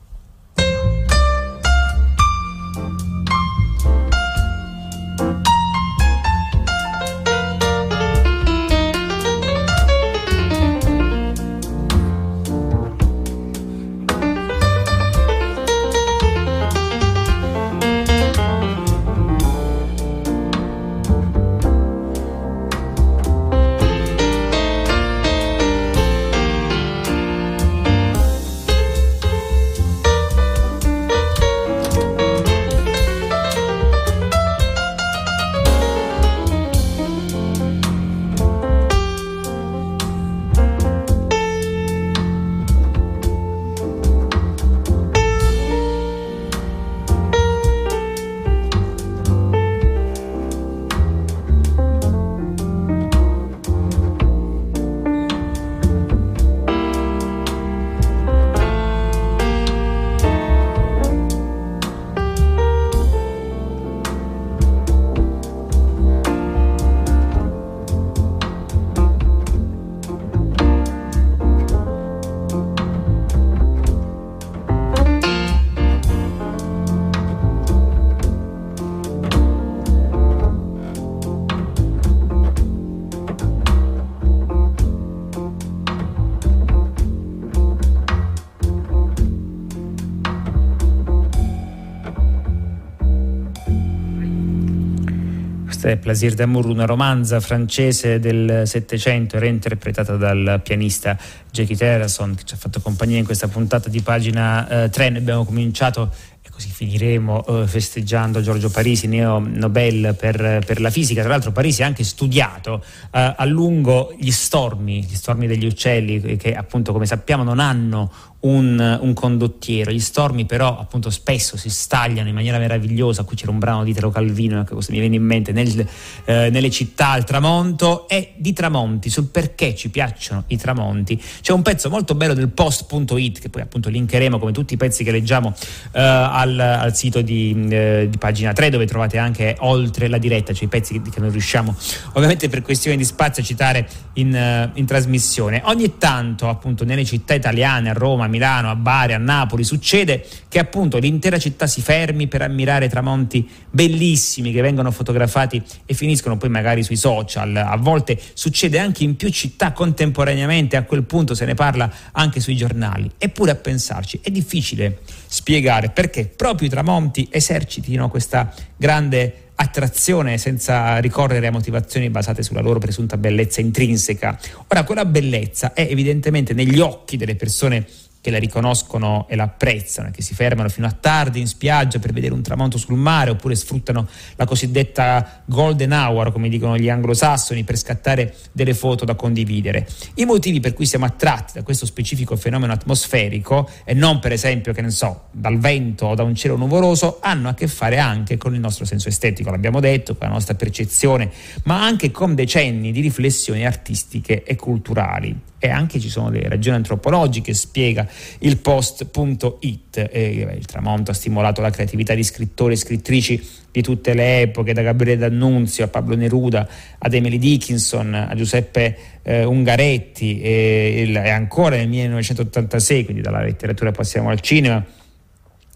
Questa 95.80 95.98
è 95.98 96.02
Plaisir 96.02 96.34
d'amour, 96.34 96.66
una 96.66 96.84
romanza 96.84 97.40
francese 97.40 98.20
del 98.20 98.64
Settecento, 98.66 99.38
reinterpretata 99.38 100.16
dal 100.16 100.60
pianista 100.62 101.16
Jackie 101.50 101.74
Terrason, 101.74 102.34
che 102.34 102.42
ci 102.44 102.52
ha 102.52 102.58
fatto 102.58 102.82
compagnia 102.82 103.16
in 103.16 103.24
questa 103.24 103.48
puntata 103.48 103.88
di 103.88 104.02
pagina 104.02 104.68
eh, 104.68 104.90
3. 104.90 105.08
Ne 105.08 105.18
abbiamo 105.20 105.46
cominciato 105.46 106.12
così 106.60 106.68
finiremo 106.68 107.46
eh, 107.46 107.66
festeggiando 107.66 108.42
Giorgio 108.42 108.68
Parisi, 108.68 109.06
neo 109.06 109.38
Nobel 109.38 110.14
per, 110.18 110.62
per, 110.66 110.80
la 110.82 110.90
fisica. 110.90 111.22
Tra 111.22 111.30
l'altro 111.30 111.52
Parisi 111.52 111.82
ha 111.82 111.86
anche 111.86 112.04
studiato 112.04 112.84
eh, 113.12 113.34
a 113.34 113.44
lungo 113.46 114.14
gli 114.18 114.30
stormi, 114.30 115.02
gli 115.02 115.14
stormi 115.14 115.46
degli 115.46 115.64
uccelli 115.64 116.36
che 116.36 116.54
appunto 116.54 116.92
come 116.92 117.06
sappiamo 117.06 117.42
non 117.42 117.58
hanno 117.58 118.12
un, 118.40 118.98
un, 119.00 119.12
condottiero. 119.12 119.90
Gli 119.90 120.00
stormi 120.00 120.46
però 120.46 120.78
appunto 120.78 121.10
spesso 121.10 121.56
si 121.56 121.68
stagliano 121.68 122.28
in 122.28 122.34
maniera 122.34 122.58
meravigliosa, 122.58 123.24
qui 123.24 123.36
c'era 123.36 123.50
un 123.50 123.58
brano 123.58 123.84
di 123.84 123.92
Tero 123.92 124.10
Calvino 124.10 124.64
che 124.64 124.74
mi 124.74 124.98
viene 125.00 125.16
in 125.16 125.24
mente, 125.24 125.52
nel, 125.52 125.86
eh, 126.24 126.48
nelle 126.50 126.70
città 126.70 127.10
al 127.10 127.24
tramonto 127.24 128.08
e 128.08 128.32
di 128.36 128.52
tramonti, 128.52 129.10
sul 129.10 129.26
perché 129.26 129.74
ci 129.74 129.90
piacciono 129.90 130.44
i 130.48 130.56
tramonti. 130.56 131.20
C'è 131.40 131.52
un 131.52 131.62
pezzo 131.62 131.90
molto 131.90 132.14
bello 132.14 132.34
del 132.34 132.48
post.it 132.48 133.40
che 133.40 133.48
poi 133.48 133.62
appunto 133.62 133.88
linkeremo 133.88 134.38
come 134.38 134.52
tutti 134.52 134.74
i 134.74 134.76
pezzi 134.76 135.04
che 135.04 135.10
leggiamo 135.10 135.54
eh, 135.92 136.00
al, 136.00 136.58
al, 136.58 136.96
sito 136.96 137.20
di, 137.20 137.68
eh, 137.70 138.06
di, 138.10 138.18
pagina 138.18 138.52
3 138.52 138.70
dove 138.70 138.86
trovate 138.86 139.18
anche 139.18 139.56
oltre 139.60 140.08
la 140.08 140.18
diretta, 140.18 140.52
cioè 140.52 140.64
i 140.64 140.68
pezzi 140.68 141.00
che, 141.00 141.10
che 141.10 141.20
non 141.20 141.30
riusciamo 141.30 141.74
ovviamente 142.14 142.48
per 142.48 142.62
questioni 142.62 142.96
di 142.96 143.04
spazio 143.04 143.42
a 143.42 143.44
citare 143.44 143.88
in, 144.14 144.70
uh, 144.74 144.78
in 144.78 144.86
trasmissione. 144.86 145.60
Ogni 145.64 145.98
tanto 145.98 146.48
appunto 146.48 146.84
nelle 146.84 147.04
città 147.04 147.34
italiane, 147.34 147.90
a 147.90 147.92
Roma, 147.92 148.26
Milano, 148.30 148.70
a 148.70 148.76
Bari, 148.76 149.12
a 149.12 149.18
Napoli, 149.18 149.64
succede 149.64 150.26
che 150.48 150.58
appunto 150.58 150.96
l'intera 150.96 151.38
città 151.38 151.66
si 151.66 151.82
fermi 151.82 152.26
per 152.26 152.40
ammirare 152.40 152.88
tramonti 152.88 153.46
bellissimi 153.70 154.52
che 154.52 154.62
vengono 154.62 154.90
fotografati 154.90 155.62
e 155.84 155.92
finiscono 155.92 156.38
poi 156.38 156.48
magari 156.48 156.82
sui 156.82 156.96
social. 156.96 157.54
A 157.56 157.76
volte 157.76 158.18
succede 158.32 158.78
anche 158.78 159.04
in 159.04 159.16
più 159.16 159.28
città 159.28 159.72
contemporaneamente, 159.72 160.76
a 160.76 160.84
quel 160.84 161.04
punto 161.04 161.34
se 161.34 161.44
ne 161.44 161.54
parla 161.54 161.92
anche 162.12 162.40
sui 162.40 162.56
giornali. 162.56 163.10
Eppure 163.18 163.50
a 163.50 163.56
pensarci 163.56 164.20
è 164.22 164.30
difficile 164.30 165.00
spiegare 165.26 165.90
perché 165.90 166.24
proprio 166.24 166.68
i 166.68 166.70
tramonti 166.70 167.28
esercitino 167.30 168.08
questa 168.08 168.52
grande 168.76 169.48
attrazione 169.60 170.38
senza 170.38 170.98
ricorrere 170.98 171.46
a 171.46 171.50
motivazioni 171.50 172.08
basate 172.08 172.42
sulla 172.42 172.62
loro 172.62 172.78
presunta 172.78 173.18
bellezza 173.18 173.60
intrinseca. 173.60 174.38
Ora, 174.68 174.84
quella 174.84 175.04
bellezza 175.04 175.74
è 175.74 175.82
evidentemente 175.82 176.54
negli 176.54 176.80
occhi 176.80 177.18
delle 177.18 177.36
persone 177.36 177.86
che 178.20 178.30
la 178.30 178.38
riconoscono 178.38 179.26
e 179.28 179.36
la 179.36 179.44
apprezzano, 179.44 180.10
che 180.10 180.22
si 180.22 180.34
fermano 180.34 180.68
fino 180.68 180.86
a 180.86 180.92
tardi 180.92 181.40
in 181.40 181.46
spiaggia 181.46 181.98
per 181.98 182.12
vedere 182.12 182.34
un 182.34 182.42
tramonto 182.42 182.76
sul 182.76 182.96
mare 182.96 183.30
oppure 183.30 183.54
sfruttano 183.54 184.06
la 184.36 184.44
cosiddetta 184.44 185.42
golden 185.46 185.92
hour, 185.92 186.30
come 186.30 186.48
dicono 186.48 186.76
gli 186.76 186.88
anglosassoni, 186.88 187.64
per 187.64 187.76
scattare 187.76 188.34
delle 188.52 188.74
foto 188.74 189.04
da 189.04 189.14
condividere. 189.14 189.88
I 190.14 190.26
motivi 190.26 190.60
per 190.60 190.74
cui 190.74 190.86
siamo 190.86 191.06
attratti 191.06 191.54
da 191.54 191.62
questo 191.62 191.86
specifico 191.86 192.36
fenomeno 192.36 192.72
atmosferico 192.72 193.68
e 193.84 193.94
non 193.94 194.18
per 194.18 194.32
esempio, 194.32 194.72
che 194.72 194.82
ne 194.82 194.90
so, 194.90 195.28
dal 195.30 195.58
vento 195.58 196.06
o 196.06 196.14
da 196.14 196.22
un 196.22 196.34
cielo 196.34 196.56
nuvoloso, 196.56 197.18
hanno 197.22 197.48
a 197.48 197.54
che 197.54 197.68
fare 197.68 197.98
anche 197.98 198.36
con 198.36 198.54
il 198.54 198.60
nostro 198.60 198.84
senso 198.84 199.08
estetico, 199.08 199.50
l'abbiamo 199.50 199.80
detto, 199.80 200.14
con 200.14 200.26
la 200.26 200.34
nostra 200.34 200.54
percezione, 200.54 201.30
ma 201.64 201.82
anche 201.82 202.10
con 202.10 202.34
decenni 202.34 202.92
di 202.92 203.00
riflessioni 203.00 203.64
artistiche 203.64 204.42
e 204.42 204.56
culturali. 204.56 205.48
E 205.62 205.68
anche 205.68 206.00
ci 206.00 206.08
sono 206.08 206.30
delle 206.30 206.48
ragioni 206.48 206.76
antropologiche, 206.76 207.52
spiega 207.52 208.08
il 208.38 208.56
post.it. 208.56 210.08
Il 210.12 210.64
tramonto 210.64 211.10
ha 211.10 211.14
stimolato 211.14 211.60
la 211.60 211.70
creatività 211.70 212.14
di 212.14 212.24
scrittori 212.24 212.72
e 212.72 212.76
scrittrici 212.76 213.48
di 213.70 213.82
tutte 213.82 214.14
le 214.14 214.40
epoche, 214.40 214.72
da 214.72 214.80
Gabriele 214.80 215.20
D'Annunzio 215.20 215.84
a 215.84 215.88
Pablo 215.88 216.16
Neruda, 216.16 216.66
ad 216.98 217.12
Emily 217.12 217.38
Dickinson, 217.38 218.14
a 218.14 218.34
Giuseppe 218.34 218.96
eh, 219.22 219.44
Ungaretti 219.44 220.40
e, 220.40 221.12
e 221.14 221.28
ancora 221.28 221.76
nel 221.76 221.88
1986, 221.88 223.04
quindi 223.04 223.22
dalla 223.22 223.42
letteratura 223.42 223.92
passiamo 223.92 224.30
al 224.30 224.40
cinema 224.40 224.84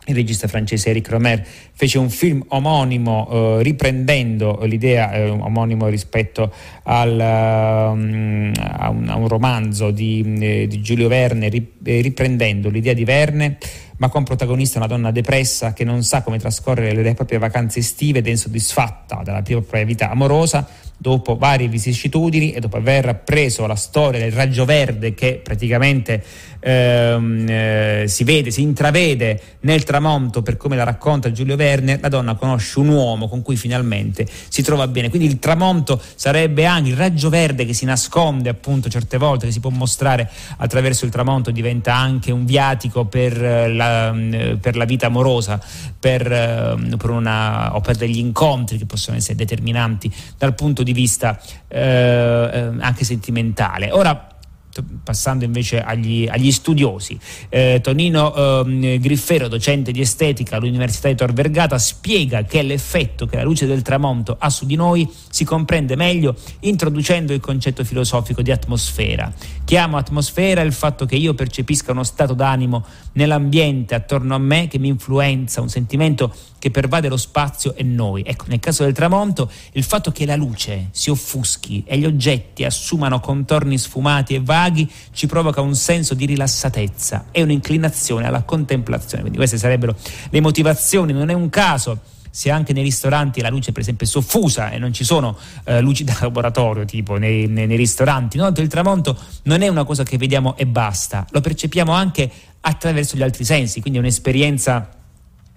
il 0.07 0.15
regista 0.15 0.49
francese 0.49 0.91
Eric 0.91 1.09
Romer 1.09 1.47
fece 1.73 1.99
un 1.99 2.11
film 2.11 2.45
omonimo 2.49 3.29
eh, 3.59 3.63
riprendendo 3.63 4.61
l'idea 4.65 5.13
eh, 5.13 5.31
omonimo 5.31 5.89
rispetto 5.89 6.53
al, 6.85 7.11
um, 7.13 8.53
a, 8.57 8.89
un, 8.91 9.09
a, 9.09 9.17
un, 9.17 9.29
romanzo 9.29 9.91
di, 9.91 10.37
eh, 10.41 10.67
di 10.67 10.81
Giulio 10.81 11.09
Verne 11.09 11.47
eh, 11.47 12.01
riprendendo 12.01 12.69
l'idea 12.69 12.93
di 12.93 13.05
Verne 13.05 13.59
ma 13.97 14.09
con 14.09 14.25
protagonista 14.25 14.79
una 14.79 14.89
donna 14.89 15.11
depressa 15.11 15.73
che 15.73 15.85
non 15.85 16.03
sa 16.03 16.23
come 16.23 16.39
trascorrere 16.39 17.01
le 17.01 17.15
proprie 17.15 17.39
vacanze 17.39 17.79
estive 17.79 18.19
ed 18.19 18.27
è 18.27 18.31
insoddisfatta 18.31 19.23
dalla 19.23 19.43
propria 19.43 19.85
vita 19.85 20.11
amorosa 20.11 20.67
dopo 20.97 21.37
varie 21.37 21.69
vicissitudini 21.69 22.53
e 22.53 22.61
dopo 22.61 22.77
aver 22.77 23.09
appreso 23.09 23.67
la 23.67 23.75
storia 23.75 24.21
del 24.21 24.33
raggio 24.33 24.65
verde 24.65 25.13
che 25.13 25.41
praticamente 25.43 26.23
ehm, 26.61 27.47
eh, 27.49 28.05
si 28.07 28.25
vede, 28.25 28.51
si 28.51 28.63
intravede 28.63 29.41
nel 29.61 29.83
tramonto 29.85 30.43
per 30.43 30.57
come 30.57 30.77
la 30.77 30.85
racconta 30.85 31.31
Giulio 31.31 31.57
Verne, 31.57 31.99
la 32.01 32.09
donna 32.09 32.35
conosce 32.37 32.79
un 32.79 32.89
uomo 32.89 33.29
con 33.29 33.43
cui 33.43 33.57
finalmente 33.57 34.27
si 34.49 34.63
trova 34.63 34.89
bene. 34.89 35.11
Quindi 35.11 35.29
il 35.29 35.39
tramonto 35.39 36.01
sarebbe 36.15 36.65
il 36.79 36.97
raggio 36.97 37.29
verde 37.29 37.65
che 37.65 37.73
si 37.73 37.85
nasconde 37.85 38.49
appunto 38.49 38.89
certe 38.89 39.19
volte, 39.19 39.47
che 39.47 39.53
si 39.53 39.61
può 39.61 39.71
mostrare 39.71 40.31
attraverso 40.59 41.05
il 41.05 41.11
tramonto, 41.11 41.51
diventa 41.51 41.95
anche 41.95 42.33
un 42.33 42.45
viatico 42.45 43.05
per 43.05 43.43
eh, 43.43 43.73
la, 43.73 44.13
mm, 44.13 44.57
per 44.57 44.77
la 44.77 44.85
vita 44.85 45.07
amorosa, 45.07 45.61
per, 45.99 46.31
ehm, 46.31 46.97
per 46.97 47.11
una, 47.11 47.75
o 47.75 47.81
per 47.81 47.97
degli 47.97 48.19
incontri 48.19 48.79
che 48.79 48.87
possono 48.87 49.17
essere 49.17 49.37
determinanti 49.37 50.13
dal 50.37 50.55
punto 50.55 50.83
di 50.83 50.93
vista 50.93 51.41
eh, 51.69 51.81
eh 51.81 52.73
anche 52.81 53.05
sentimentale. 53.05 53.91
Ora, 53.91 54.34
passando 54.83 55.45
invece 55.45 55.83
agli, 55.83 56.27
agli 56.29 56.51
studiosi. 56.51 57.19
Eh, 57.49 57.81
Tonino 57.83 58.65
eh, 58.65 58.99
Griffero, 58.99 59.49
docente 59.49 59.93
di 59.93 60.01
estetica 60.01 60.57
all'Università 60.57 61.09
di 61.09 61.15
Tor 61.15 61.33
Vergata, 61.33 61.79
spiega 61.79 62.45
che 62.45 62.63
l'effetto 62.63 63.27
che 63.27 63.37
la 63.37 63.43
luce 63.43 63.67
del 63.67 63.83
tramonto 63.83 64.37
ha 64.39 64.51
su 64.51 64.67
di 64.67 64.77
noi 64.77 65.09
si 65.29 65.45
comprende 65.45 65.97
meglio 65.97 66.35
introducendo 66.61 67.33
il 67.33 67.41
concetto 67.41 67.85
filosofico 67.85 68.43
di 68.43 68.51
atmosfera. 68.51 69.33
Chiamo 69.65 69.97
atmosfera 69.97 70.61
il 70.61 70.73
fatto 70.73 71.07
che 71.07 71.17
io 71.17 71.35
percepisca 71.35 71.93
uno 71.93 72.05
stato 72.05 72.35
d'animo 72.35 72.85
nell'ambiente 73.13 73.95
attorno 73.95 74.35
a 74.35 74.39
me 74.39 74.69
che 74.69 74.79
mi 74.79 74.89
influenza, 74.89 75.61
un 75.61 75.69
sentimento 75.69 76.35
che 76.59 76.71
pervade 76.71 77.09
lo 77.09 77.19
spazio 77.19 77.75
e 77.75 77.83
noi. 77.83 78.23
Ecco, 78.25 78.47
nel 78.49 78.59
caso 78.59 78.85
del 78.85 78.95
tramonto, 78.95 79.51
il 79.73 79.83
fatto 79.83 80.11
che 80.13 80.25
la 80.25 80.35
luce 80.35 80.89
si 80.93 81.11
offuschi 81.11 81.85
e 81.87 81.99
gli 81.99 82.07
oggetti 82.07 82.65
assumano 82.65 83.21
contorni 83.21 83.77
sfumati 83.77 84.35
e 84.35 84.41
vaghi 84.65 84.91
ci 85.13 85.27
provoca 85.27 85.61
un 85.61 85.75
senso 85.75 86.15
di 86.15 86.25
rilassatezza 86.27 87.27
e 87.31 87.43
un'inclinazione 87.43 88.27
alla 88.27 88.43
contemplazione. 88.43 89.21
Quindi 89.21 89.39
queste 89.39 89.59
sarebbero 89.59 89.95
le 90.31 90.41
motivazioni, 90.41 91.13
non 91.13 91.29
è 91.29 91.35
un 91.35 91.51
caso 91.51 92.01
se 92.31 92.51
anche 92.51 92.73
nei 92.73 92.83
ristoranti 92.83 93.41
la 93.41 93.49
luce 93.49 93.71
per 93.71 93.83
esempio 93.83 94.07
è 94.07 94.09
soffusa 94.09 94.71
e 94.71 94.79
non 94.79 94.93
ci 94.93 95.05
sono 95.05 95.39
eh, 95.65 95.81
luci 95.81 96.03
da 96.03 96.17
laboratorio 96.21 96.85
tipo 96.85 97.17
nei, 97.17 97.47
nei, 97.47 97.69
nei 97.69 97.77
ristoranti, 97.77 98.39
no? 98.39 98.49
il 98.49 98.67
tramonto 98.67 99.17
non 99.45 99.63
è 99.63 99.69
una 99.69 99.85
cosa 99.85 100.03
che 100.03 100.17
vediamo 100.17 100.57
e 100.57 100.67
basta, 100.67 101.25
lo 101.31 101.41
percepiamo 101.41 101.93
anche 101.93 102.29
attraverso 102.61 103.17
gli 103.17 103.23
altri 103.23 103.45
sensi, 103.45 103.81
quindi 103.81 104.01
è 104.01 104.03
un'esperienza 104.03 104.89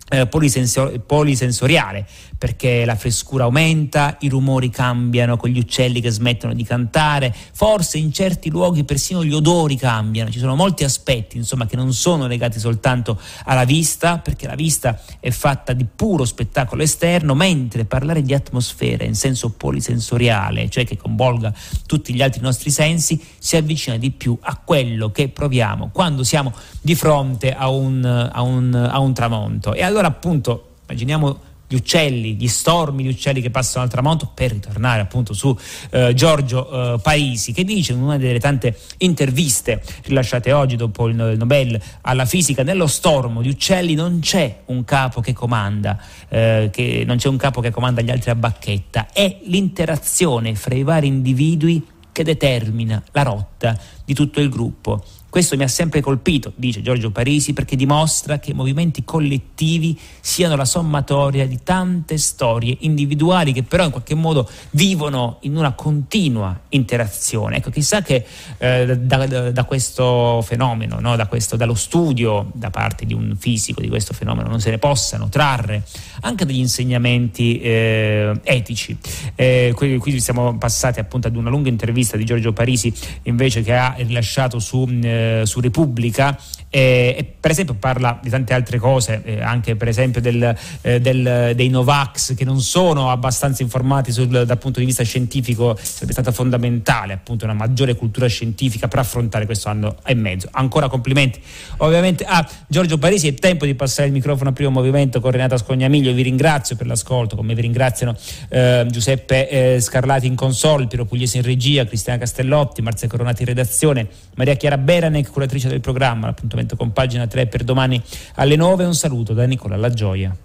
eh, 0.09 0.25
polisensor- 0.27 0.99
polisensoriale 0.99 2.05
perché 2.37 2.85
la 2.85 2.95
frescura 2.95 3.45
aumenta, 3.45 4.17
i 4.19 4.29
rumori 4.29 4.69
cambiano 4.69 5.37
con 5.37 5.49
gli 5.49 5.57
uccelli 5.57 6.01
che 6.01 6.11
smettono 6.11 6.53
di 6.53 6.63
cantare, 6.63 7.33
forse 7.51 7.97
in 7.97 8.13
certi 8.13 8.49
luoghi 8.49 8.83
persino 8.83 9.23
gli 9.23 9.33
odori 9.33 9.75
cambiano, 9.75 10.29
ci 10.29 10.37
sono 10.37 10.55
molti 10.55 10.83
aspetti 10.83 11.37
insomma 11.37 11.65
che 11.65 11.75
non 11.75 11.93
sono 11.93 12.27
legati 12.27 12.59
soltanto 12.59 13.19
alla 13.45 13.63
vista 13.63 14.19
perché 14.19 14.45
la 14.45 14.55
vista 14.55 15.01
è 15.19 15.31
fatta 15.31 15.73
di 15.73 15.85
puro 15.85 16.25
spettacolo 16.25 16.83
esterno, 16.83 17.33
mentre 17.33 17.85
parlare 17.85 18.21
di 18.21 18.33
atmosfera 18.33 19.03
in 19.03 19.15
senso 19.15 19.49
polisensoriale, 19.49 20.69
cioè 20.69 20.85
che 20.85 20.95
coinvolga 20.95 21.51
tutti 21.85 22.13
gli 22.13 22.21
altri 22.21 22.41
nostri 22.41 22.69
sensi, 22.69 23.19
si 23.39 23.55
avvicina 23.55 23.97
di 23.97 24.11
più 24.11 24.37
a 24.41 24.59
quello 24.63 25.11
che 25.11 25.29
proviamo 25.29 25.89
quando 25.91 26.23
siamo 26.23 26.53
di 26.81 26.93
fronte 26.93 27.53
a 27.53 27.69
un, 27.69 28.05
a 28.05 28.41
un, 28.41 28.73
a 28.73 28.99
un 28.99 29.13
tramonto. 29.13 29.73
E 29.73 29.81
allora 29.81 29.96
allora 29.97 30.13
appunto 30.13 30.75
immaginiamo 30.87 31.39
gli 31.69 31.75
uccelli, 31.75 32.35
gli 32.35 32.47
stormi 32.47 33.03
di 33.03 33.09
uccelli 33.09 33.41
che 33.41 33.49
passano 33.49 33.83
al 33.83 33.89
tramonto, 33.89 34.31
per 34.33 34.51
ritornare 34.51 35.01
appunto 35.01 35.33
su 35.33 35.55
eh, 35.89 36.13
Giorgio 36.13 36.93
eh, 36.93 36.99
Parisi, 36.99 37.51
che 37.51 37.65
dice 37.65 37.91
in 37.91 38.01
una 38.01 38.17
delle 38.17 38.39
tante 38.39 38.77
interviste 38.99 39.83
rilasciate 40.03 40.53
oggi 40.53 40.77
dopo 40.77 41.09
il 41.09 41.15
Nobel 41.15 41.79
alla 42.01 42.23
fisica, 42.23 42.63
nello 42.63 42.87
stormo 42.87 43.41
di 43.41 43.49
uccelli 43.49 43.95
non 43.95 44.19
c'è 44.21 44.61
un 44.67 44.85
capo 44.85 45.19
che 45.19 45.33
comanda, 45.33 45.99
eh, 46.29 46.69
che 46.71 47.03
non 47.05 47.17
c'è 47.17 47.27
un 47.27 47.37
capo 47.37 47.59
che 47.59 47.71
comanda 47.71 48.01
gli 48.01 48.11
altri 48.11 48.29
a 48.29 48.35
bacchetta, 48.35 49.07
è 49.11 49.39
l'interazione 49.43 50.55
fra 50.55 50.73
i 50.73 50.83
vari 50.83 51.07
individui 51.07 51.85
che 52.13 52.23
determina 52.23 53.03
la 53.11 53.23
rotta 53.23 53.77
di 54.05 54.13
tutto 54.13 54.39
il 54.39 54.49
gruppo. 54.49 55.03
Questo 55.29 55.57
mi 55.57 55.63
ha 55.63 55.67
sempre 55.67 55.99
colpito, 55.99 56.53
dice 56.55 56.81
Giorgio 56.81 57.11
Parisi, 57.11 57.53
perché 57.53 57.75
dimostra 57.75 58.39
che 58.39 58.51
i 58.51 58.53
movimenti 58.53 59.03
collettivi 59.03 59.97
siano 60.21 60.55
la 60.55 60.65
sommatoria 60.65 61.45
di 61.45 61.59
tante 61.63 62.17
storie 62.17 62.77
individuali 62.81 63.51
che 63.51 63.63
però 63.63 63.83
in 63.83 63.91
qualche 63.91 64.15
modo 64.15 64.49
vivono 64.71 65.37
in 65.41 65.57
una 65.57 65.73
continua 65.73 66.57
interazione. 66.69 67.57
Ecco, 67.57 67.69
chissà 67.71 68.01
che 68.01 68.25
eh, 68.57 68.97
da, 68.97 69.25
da, 69.25 69.51
da, 69.51 69.63
questo 69.65 70.41
fenomeno, 70.43 70.99
no? 70.99 71.15
da 71.17 71.27
questo, 71.27 71.57
dallo 71.57 71.75
studio 71.75 72.49
da 72.53 72.69
parte 72.69 73.05
di 73.05 73.13
un 73.13 73.35
fisico 73.37 73.81
di 73.81 73.89
questo 73.89 74.13
fenomeno 74.13 74.47
non 74.47 74.61
se 74.61 74.69
ne 74.69 74.77
possano 74.77 75.29
trarre 75.29 75.83
anche 76.21 76.45
degli 76.45 76.59
insegnamenti 76.59 77.59
eh, 77.59 78.39
etici. 78.43 78.97
Eh, 79.35 79.73
qui, 79.75 79.97
qui, 79.97 80.19
siamo 80.19 80.57
passati 80.57 80.99
appunto 80.99 81.27
ad 81.27 81.35
una 81.35 81.49
lunga 81.49 81.69
intervista 81.69 82.17
di 82.17 82.23
Giorgio 82.23 82.53
Parisi 82.53 82.93
invece 83.23 83.61
che 83.61 83.75
ha 83.75 83.95
rilasciato 83.97 84.59
su 84.59 84.85
eh, 85.17 85.43
su 85.45 85.61
Repubblica 85.61 86.37
e, 86.77 87.15
e, 87.17 87.23
per 87.39 87.49
esempio 87.49 87.73
parla 87.73 88.19
di 88.21 88.29
tante 88.29 88.53
altre 88.53 88.77
cose, 88.77 89.21
eh, 89.23 89.41
anche 89.41 89.75
per 89.75 89.87
esempio 89.87 90.21
del, 90.21 90.55
eh, 90.81 91.01
del, 91.01 91.53
dei 91.55 91.69
Novax 91.69 92.35
che 92.35 92.45
non 92.45 92.61
sono 92.61 93.09
abbastanza 93.09 93.63
informati 93.63 94.11
sul, 94.11 94.27
dal 94.27 94.57
punto 94.59 94.79
di 94.79 94.85
vista 94.85 95.03
scientifico, 95.03 95.75
sarebbe 95.81 96.11
stata 96.11 96.31
fondamentale 96.31 97.13
appunto 97.13 97.45
una 97.45 97.55
maggiore 97.55 97.95
cultura 97.95 98.27
scientifica 98.27 98.87
per 98.87 98.99
affrontare 98.99 99.45
questo 99.45 99.69
anno 99.69 99.95
e 100.05 100.13
mezzo. 100.13 100.49
Ancora 100.51 100.87
complimenti 100.87 101.41
ovviamente 101.77 102.25
a 102.25 102.47
Giorgio 102.67 102.99
Parisi, 102.99 103.27
è 103.27 103.33
tempo 103.33 103.65
di 103.65 103.73
passare 103.73 104.07
il 104.09 104.13
microfono 104.13 104.51
a 104.51 104.53
primo 104.53 104.69
movimento 104.69 105.19
con 105.19 105.31
Renata 105.31 105.57
Scognamiglio, 105.57 106.13
vi 106.13 106.21
ringrazio 106.21 106.75
per 106.75 106.85
l'ascolto, 106.85 107.35
come 107.35 107.55
vi 107.55 107.61
ringraziano 107.61 108.15
eh, 108.49 108.85
Giuseppe 108.89 109.49
eh, 109.49 109.79
Scarlati 109.79 110.27
in 110.27 110.35
console, 110.35 110.85
Piero 110.85 111.05
Pugliese 111.05 111.37
in 111.37 111.43
regia, 111.43 111.85
Cristiana 111.85 112.19
Castellotti, 112.19 112.83
Marzia 112.83 113.07
Coronati 113.07 113.41
in 113.41 113.47
redazione, 113.47 114.07
Maria 114.35 114.53
Chiara 114.53 114.77
Bera 114.77 115.07
Beranec, 115.07 115.31
curatrice 115.31 115.67
del 115.69 115.81
programma. 115.81 116.27
L'appuntamento 116.27 116.66
con 116.75 116.91
pagina 116.91 117.27
3 117.27 117.47
per 117.47 117.63
domani 117.63 118.01
alle 118.35 118.55
9. 118.55 118.85
Un 118.85 118.95
saluto 118.95 119.33
da 119.33 119.45
Nicola 119.45 119.77
La 119.77 119.89
Gioia. 119.89 120.35